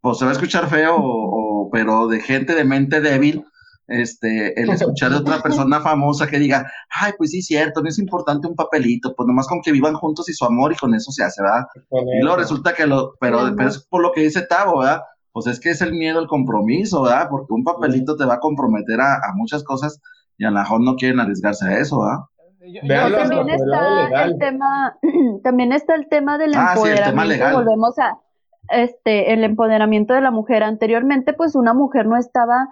[0.00, 3.44] pues se va a escuchar feo, o- pero de gente de mente débil,
[3.88, 7.98] este, el escuchar de otra persona famosa que diga, ay, pues sí, cierto, no es
[7.98, 11.10] importante un papelito, pues nomás con que vivan juntos y su amor y con eso
[11.12, 11.66] se hace, ¿verdad?
[12.18, 15.02] Y luego resulta que lo, pero, pero es por lo que dice Tavo, ¿verdad?
[15.32, 17.28] Pues es que es el miedo al compromiso, ¿verdad?
[17.30, 20.00] Porque un papelito te va a comprometer a, a muchas cosas
[20.38, 22.18] y a lo mejor no quieren arriesgarse a eso, ¿verdad?
[22.68, 24.96] Yo- yo- también está el tema,
[25.44, 27.54] también está el tema del Ah, sí, el tema empoderamiento, legal.
[27.54, 28.18] volvemos a
[28.68, 30.62] este el empoderamiento de la mujer.
[30.64, 32.68] Anteriormente, pues una mujer no estaba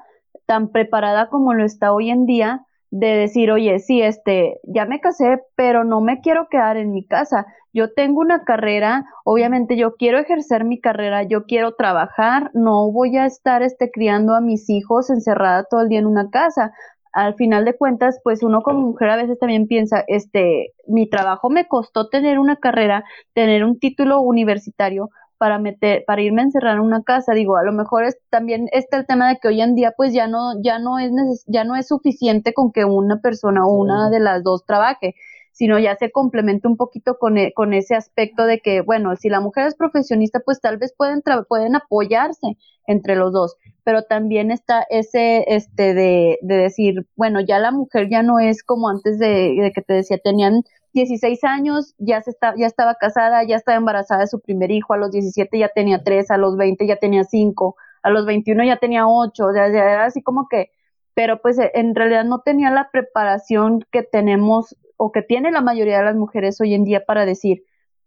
[0.46, 5.00] tan preparada como lo está hoy en día de decir, oye, sí, este, ya me
[5.00, 7.44] casé, pero no me quiero quedar en mi casa.
[7.72, 13.16] Yo tengo una carrera, obviamente yo quiero ejercer mi carrera, yo quiero trabajar, no voy
[13.16, 16.72] a estar este criando a mis hijos encerrada todo el día en una casa
[17.14, 21.48] al final de cuentas, pues uno como mujer a veces también piensa, este, mi trabajo
[21.48, 25.10] me costó tener una carrera, tener un título universitario
[25.44, 27.34] para meter, para irme a encerrar en una casa.
[27.34, 30.12] Digo, a lo mejor es, también está el tema de que hoy en día, pues
[30.14, 33.72] ya no, ya no es neces- ya no es suficiente con que una persona o
[33.74, 35.14] una de las dos trabaje
[35.52, 39.28] sino ya se complementa un poquito con, e- con ese aspecto de que, bueno, si
[39.28, 44.02] la mujer es profesionista, pues tal vez pueden, tra- pueden apoyarse entre los dos, pero
[44.02, 48.88] también está ese, este, de, de decir, bueno, ya la mujer ya no es como
[48.88, 50.62] antes de, de que te decía, tenían
[50.94, 54.94] 16 años, ya, se está, ya estaba casada, ya estaba embarazada de su primer hijo,
[54.94, 58.64] a los 17 ya tenía 3, a los 20 ya tenía 5, a los 21
[58.64, 60.70] ya tenía 8, o sea, ya era así como que,
[61.14, 65.60] pero pues eh, en realidad no tenía la preparación que tenemos o que tiene la
[65.60, 67.64] mayoría de las mujeres hoy en día para decir,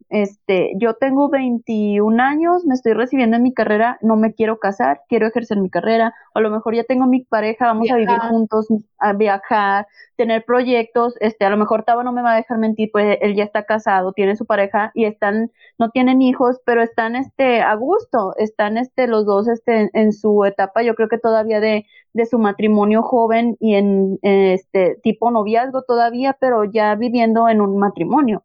[0.09, 5.01] este, yo tengo 21 años, me estoy recibiendo en mi carrera, no me quiero casar,
[5.09, 8.67] quiero ejercer mi carrera, a lo mejor ya tengo mi pareja, vamos a vivir juntos,
[8.99, 12.89] a viajar, tener proyectos, este, a lo mejor Tavo no me va a dejar mentir,
[12.91, 17.15] pues él ya está casado, tiene su pareja y están, no tienen hijos, pero están,
[17.15, 21.59] este, a gusto, están, este, los dos, este, en, su etapa, yo creo que todavía
[21.59, 27.61] de, de su matrimonio joven y en, este, tipo noviazgo todavía, pero ya viviendo en
[27.61, 28.43] un matrimonio.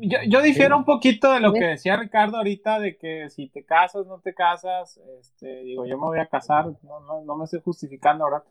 [0.00, 3.64] Yo, yo difiero un poquito de lo que decía Ricardo ahorita, de que si te
[3.64, 7.44] casas, no te casas, este, digo, yo me voy a casar, no, no, no me
[7.44, 8.44] estoy justificando, ¿verdad?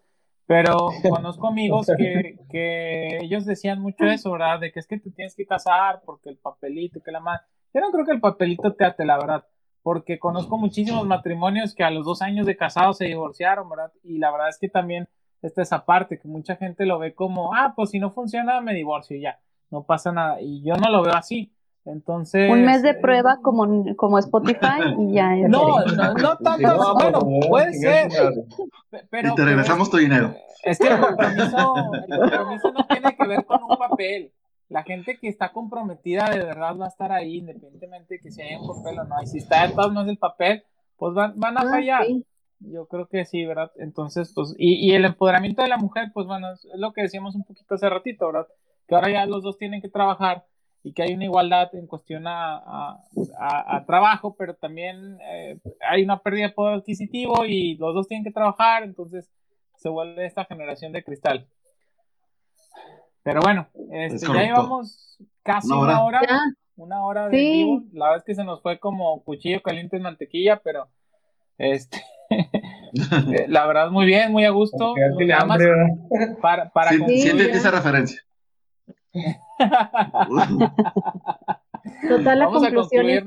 [0.45, 4.59] Pero conozco amigos que, que, ellos decían mucho eso, ¿verdad?
[4.59, 7.41] De que es que te tienes que casar porque el papelito, que la madre.
[7.73, 9.45] Yo no creo que el papelito te ate, la verdad.
[9.83, 13.91] Porque conozco muchísimos matrimonios que a los dos años de casados se divorciaron, ¿verdad?
[14.03, 15.07] Y la verdad es que también
[15.41, 18.73] está esa parte, que mucha gente lo ve como, ah, pues si no funciona, me
[18.73, 19.39] divorcio y ya,
[19.70, 20.41] no pasa nada.
[20.41, 21.51] Y yo no lo veo así.
[21.88, 22.51] Entonces.
[22.51, 25.36] Un mes de prueba eh, como, como Spotify y ya.
[25.47, 26.93] No, no, no tanto.
[26.95, 28.11] bueno, puede ser.
[29.09, 30.34] Pero, y te regresamos tu dinero.
[30.63, 31.76] Es que el compromiso,
[32.07, 34.32] el compromiso no tiene que ver con un papel.
[34.70, 38.41] La gente que está comprometida de verdad va a estar ahí, independientemente de que si
[38.41, 39.15] hay un papel o no.
[39.24, 40.63] Y si está de todas maneras el papel,
[40.97, 42.05] pues van, van a ah, fallar.
[42.59, 43.72] Yo creo que sí, ¿verdad?
[43.78, 47.36] Entonces, pues, y, y el empoderamiento de la mujer, pues bueno, es lo que decíamos
[47.36, 48.47] un poquito hace ratito, ¿verdad?
[48.88, 50.45] Que ahora ya los dos tienen que trabajar
[50.83, 53.03] y que hay una igualdad en cuestión a,
[53.85, 58.31] trabajo, pero también eh, hay una pérdida de poder adquisitivo y los dos tienen que
[58.31, 59.29] trabajar, entonces
[59.75, 61.47] se vuelve esta generación de cristal.
[63.23, 66.21] Pero bueno, este, ya llevamos casi una hora,
[66.77, 67.83] una hora, de vivo.
[67.91, 70.88] La verdad es que se nos fue como cuchillo caliente en mantequilla, pero
[71.57, 72.01] este
[73.47, 74.93] la verdad muy bien, muy a gusto.
[76.41, 78.21] para, para esa referencia.
[82.07, 83.24] Total, la conclusión es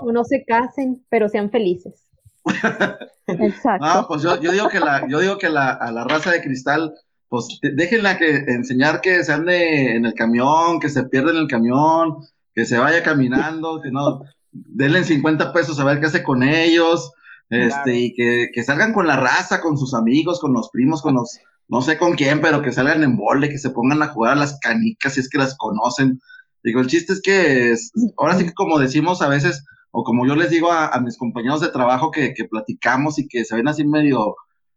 [0.00, 2.04] o no se casen, pero sean felices.
[3.26, 3.86] Exacto.
[3.86, 6.94] No, pues yo, digo que la, yo digo que la, a la raza de cristal,
[7.28, 11.48] pues déjenla que enseñar que se ande en el camión, que se pierda en el
[11.48, 12.18] camión,
[12.54, 17.12] que se vaya caminando, que no, denle 50 pesos a ver qué hace con ellos,
[17.50, 21.14] este, y que, que salgan con la raza, con sus amigos, con los primos, con
[21.14, 21.38] los
[21.68, 24.40] no sé con quién, pero que salgan en bole, que se pongan a jugar a
[24.40, 26.20] las canicas si es que las conocen.
[26.62, 27.74] Digo, el chiste es que
[28.16, 31.60] ahora sí que como decimos a veces, o como yo les digo a, mis compañeros
[31.60, 34.34] de trabajo que, platicamos y que se ven así medio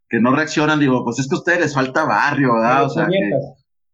[0.09, 2.85] que no reaccionan, digo, pues es que a ustedes les falta barrio, ¿verdad?
[2.85, 3.31] O sea, que,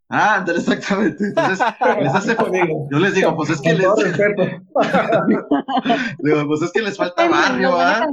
[0.10, 1.26] Ah, exactamente.
[1.26, 1.60] Entonces,
[2.91, 3.86] yo les digo, pues es que les.
[6.20, 8.08] digo, pues es que les falta barrio, ¿verdad?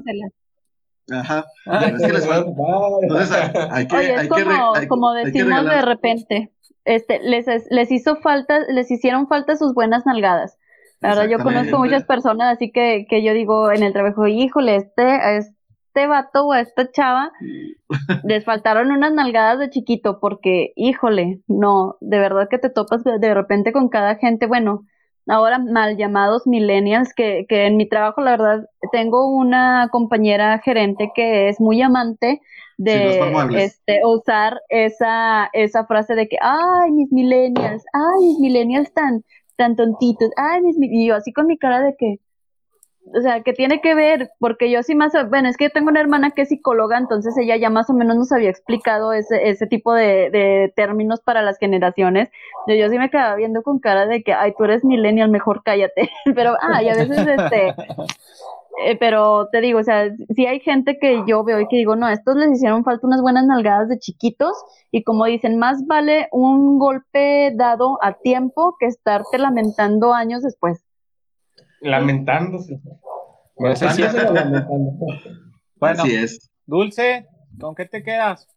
[1.11, 1.45] Ajá.
[3.03, 3.41] Entonces,
[3.71, 6.53] hay que, Oye, es como, como decimos de repente,
[6.85, 10.59] este, les, les hizo falta, les hicieron falta sus buenas nalgadas.
[11.01, 14.77] La verdad, yo conozco muchas personas así que, que yo digo en el trabajo, híjole,
[14.77, 17.31] este, este vato o a esta chava
[18.25, 23.35] les faltaron unas nalgadas de chiquito porque, híjole, no, de verdad que te topas de
[23.35, 24.87] repente con cada gente, bueno,
[25.27, 31.11] ahora mal llamados millennials, que, que en mi trabajo, la verdad, tengo una compañera gerente
[31.15, 32.41] que es muy amante
[32.77, 33.21] de
[33.57, 39.25] este, usar esa, esa frase de que, ay, mis millennials, ay, mis millennials tan,
[39.57, 42.19] tan tontitos, ay, mis, y yo así con mi cara de que,
[43.13, 45.91] o sea, que tiene que ver, porque yo sí más, bueno, es que yo tengo
[45.91, 49.49] una hermana que es psicóloga, entonces ella ya más o menos nos había explicado ese,
[49.49, 52.31] ese tipo de, de términos para las generaciones.
[52.67, 55.63] Yo, yo sí me quedaba viendo con cara de que, ay, tú eres millennial, mejor
[55.63, 56.11] cállate.
[56.35, 57.69] Pero, ay, a veces, este,
[58.87, 61.97] eh, pero te digo, o sea, si hay gente que yo veo y que digo,
[61.97, 64.53] no, estos les hicieron falta unas buenas nalgadas de chiquitos
[64.91, 70.83] y como dicen, más vale un golpe dado a tiempo que estarte lamentando años después
[71.85, 72.81] lamentándose.
[73.57, 73.77] Bueno,
[76.03, 76.51] Así es.
[76.67, 77.27] Dulce,
[77.61, 78.49] ¿con qué te quedas?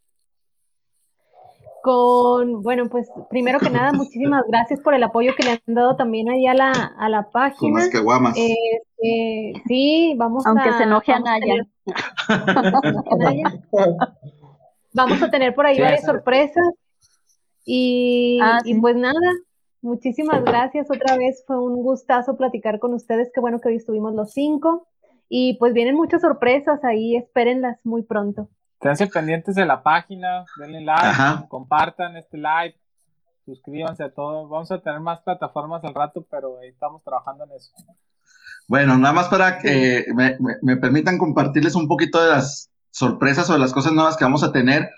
[1.83, 5.95] Con, bueno, pues primero que nada, muchísimas gracias por el apoyo que le han dado
[5.95, 7.59] también ahí a la, a la página.
[7.59, 8.35] Con las caguamas.
[8.37, 11.67] Este, sí, vamos Aunque se enoje a Naya.
[14.93, 16.65] vamos a tener por ahí varias sorpresas.
[17.65, 19.19] Y, ah, y pues nada,
[19.81, 24.13] Muchísimas gracias otra vez, fue un gustazo platicar con ustedes, qué bueno que hoy estuvimos
[24.13, 24.87] los cinco
[25.29, 28.49] y pues vienen muchas sorpresas ahí, espérenlas muy pronto.
[28.81, 32.75] Quédense pendientes de la página, denle like, compartan este live,
[33.45, 37.71] suscríbanse a todos, vamos a tener más plataformas al rato, pero estamos trabajando en eso.
[38.67, 43.53] Bueno, nada más para que me, me permitan compartirles un poquito de las sorpresas o
[43.53, 44.89] de las cosas nuevas que vamos a tener.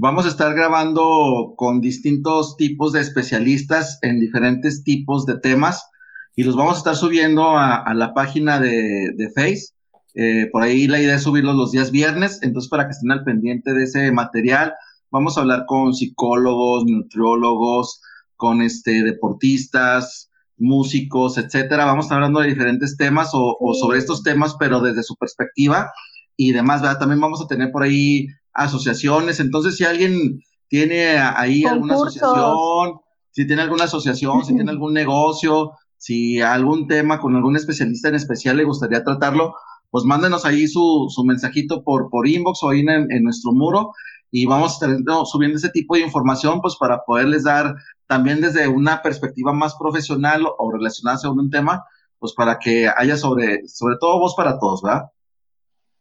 [0.00, 5.90] Vamos a estar grabando con distintos tipos de especialistas en diferentes tipos de temas
[6.36, 9.74] y los vamos a estar subiendo a, la página de, de Face.
[10.14, 13.24] Eh, por ahí la idea es subirlos los días viernes, entonces para que estén al
[13.24, 14.72] pendiente de ese material,
[15.10, 18.00] vamos a hablar con psicólogos, nutriólogos,
[18.36, 21.86] con este, deportistas, músicos, etcétera.
[21.86, 25.90] Vamos a estar hablando de diferentes temas o, sobre estos temas, pero desde su perspectiva
[26.36, 27.00] y demás, ¿verdad?
[27.00, 28.28] También vamos a tener por ahí
[28.58, 29.40] asociaciones.
[29.40, 33.00] Entonces, si alguien tiene ahí alguna asociación,
[33.30, 38.14] si tiene alguna asociación, si tiene algún negocio, si algún tema con algún especialista en
[38.14, 39.54] especial le gustaría tratarlo,
[39.90, 43.92] pues mándenos ahí su, su mensajito por, por inbox o ahí en, en nuestro muro
[44.30, 47.74] y vamos a estar subiendo ese tipo de información pues para poderles dar
[48.06, 51.84] también desde una perspectiva más profesional o relacionada a un tema,
[52.18, 55.04] pues para que haya sobre, sobre todo voz para todos, ¿verdad?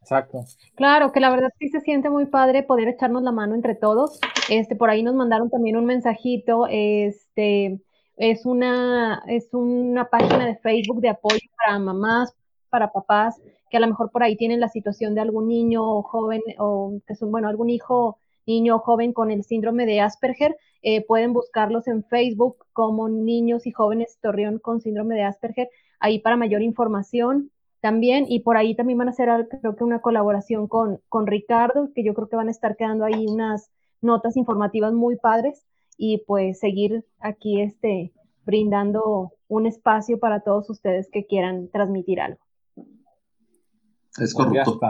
[0.07, 0.45] Exacto.
[0.75, 4.21] Claro, que la verdad sí se siente muy padre poder echarnos la mano entre todos.
[4.49, 7.81] Este, por ahí nos mandaron también un mensajito, este,
[8.15, 12.33] es una, es una página de Facebook de apoyo para mamás,
[12.69, 16.03] para papás, que a lo mejor por ahí tienen la situación de algún niño o
[16.03, 20.55] joven, o que son, bueno, algún hijo, niño o joven con el síndrome de Asperger,
[20.83, 26.19] eh, pueden buscarlos en Facebook como niños y jóvenes Torreón con síndrome de Asperger, ahí
[26.19, 27.51] para mayor información
[27.87, 29.29] también, y por ahí también van a hacer,
[29.61, 33.05] creo que una colaboración con, con Ricardo, que yo creo que van a estar quedando
[33.05, 33.71] ahí unas
[34.01, 35.65] notas informativas muy padres,
[35.95, 38.11] y pues seguir aquí este,
[38.45, 42.41] brindando un espacio para todos ustedes que quieran transmitir algo.
[42.75, 44.81] Es pues correcto.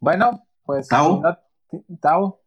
[0.00, 0.88] bueno, pues.
[0.88, 1.22] Tao.
[2.00, 2.40] Tao.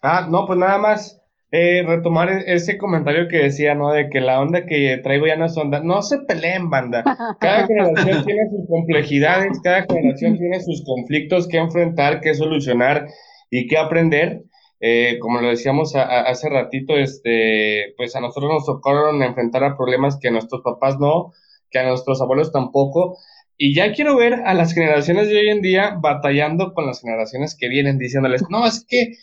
[0.00, 1.20] Ah, no, pues nada más
[1.50, 3.92] eh, retomar e-, ese comentario que decía, ¿no?
[3.92, 5.80] De que la onda que traigo ya no es onda.
[5.80, 7.02] No se peleen, banda.
[7.40, 13.06] Cada generación tiene sus complejidades, cada generación tiene sus conflictos que enfrentar, que solucionar
[13.50, 14.42] y que aprender.
[14.80, 20.18] Eh, como lo decíamos hace ratito, este, pues a nosotros nos tocaron enfrentar a problemas
[20.20, 21.32] que a nuestros papás no,
[21.70, 23.16] que a nuestros abuelos tampoco.
[23.56, 27.56] Y ya quiero ver a las generaciones de hoy en día batallando con las generaciones
[27.58, 29.14] que vienen diciéndoles, no, es que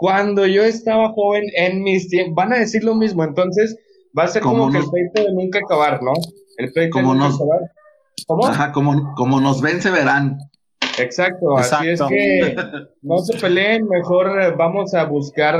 [0.00, 3.76] cuando yo estaba joven en mis tiempos, van a decir lo mismo, entonces
[4.18, 6.12] va a ser como, que el pleito de nunca acabar, ¿no?
[6.56, 7.70] El pleito de nunca acabar.
[8.26, 8.46] ¿Cómo?
[8.46, 10.38] Ajá, como, como nos ven, se verán.
[10.98, 12.56] Exacto, así es que
[13.02, 15.56] no se peleen, mejor vamos a buscar,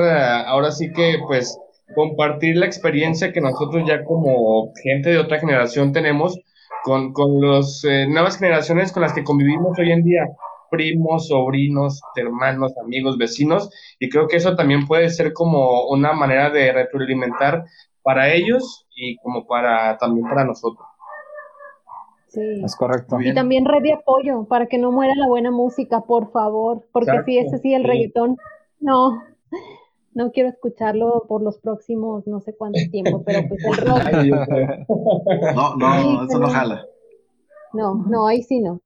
[0.46, 1.58] ahora sí que pues
[1.94, 6.38] compartir la experiencia que nosotros ya como gente de otra generación tenemos
[6.82, 10.22] con, con las eh, nuevas generaciones con las que convivimos hoy en día,
[10.70, 16.50] primos, sobrinos, hermanos, amigos, vecinos, y creo que eso también puede ser como una manera
[16.50, 17.64] de retroalimentar
[18.02, 20.86] para ellos y como para también para nosotros.
[22.28, 22.62] Sí.
[22.64, 23.20] Es correcto.
[23.20, 27.22] Y también red de apoyo para que no muera la buena música, por favor, porque
[27.26, 28.38] si es así el reggaetón,
[28.78, 29.20] no,
[30.14, 35.56] no quiero escucharlo por los próximos no sé cuánto tiempo, pero pues el rock.
[35.56, 36.86] no, no, eso no jala.
[37.72, 38.80] No, no, ahí sí no.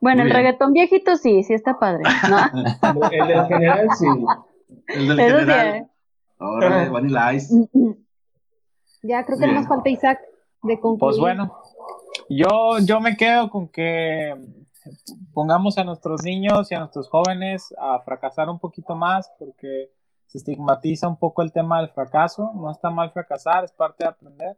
[0.00, 2.04] Bueno, el reggaetón viejito sí, sí está padre.
[3.12, 4.06] el del general sí.
[4.88, 5.90] El del general.
[6.38, 7.54] Ahora, Vanilla Ice.
[7.54, 7.96] Mm, mm.
[9.02, 10.20] Ya creo que no nos falta Isaac
[10.62, 10.98] de concluir.
[10.98, 11.54] Pues bueno,
[12.28, 14.34] yo, yo me quedo con que
[15.34, 19.90] pongamos a nuestros niños y a nuestros jóvenes a fracasar un poquito más porque
[20.26, 22.52] se estigmatiza un poco el tema del fracaso.
[22.54, 24.56] No está mal fracasar, es parte de aprender.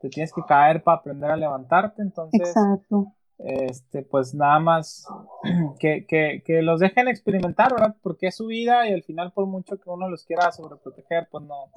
[0.00, 2.02] Te tienes que caer para aprender a levantarte.
[2.02, 3.12] Entonces, Exacto.
[3.44, 5.06] Este, pues nada más
[5.78, 7.96] que, que, que, los dejen experimentar, ¿verdad?
[8.02, 11.44] Porque es su vida y al final, por mucho que uno los quiera sobreproteger, pues
[11.44, 11.70] no,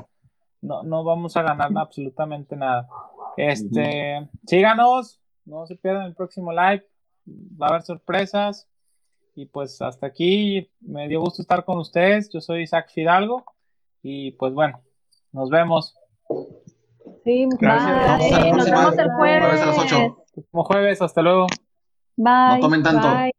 [0.62, 2.88] no, no vamos a ganar absolutamente nada.
[3.38, 6.86] Este, síganos, no se pierdan el próximo live,
[7.28, 8.68] va a haber sorpresas.
[9.36, 12.30] Y pues hasta aquí me dio gusto estar con ustedes.
[12.32, 13.44] Yo soy Isaac Fidalgo
[14.04, 14.80] y pues bueno,
[15.32, 15.96] nos vemos.
[17.24, 18.56] Sí, Gracias.
[18.56, 20.23] Nos vemos el jueves.
[20.34, 20.48] Jueves a las 8.
[20.52, 21.48] Como jueves, hasta luego.
[22.16, 22.56] Bye.
[22.56, 23.08] No tomen tanto.
[23.10, 23.33] Bye.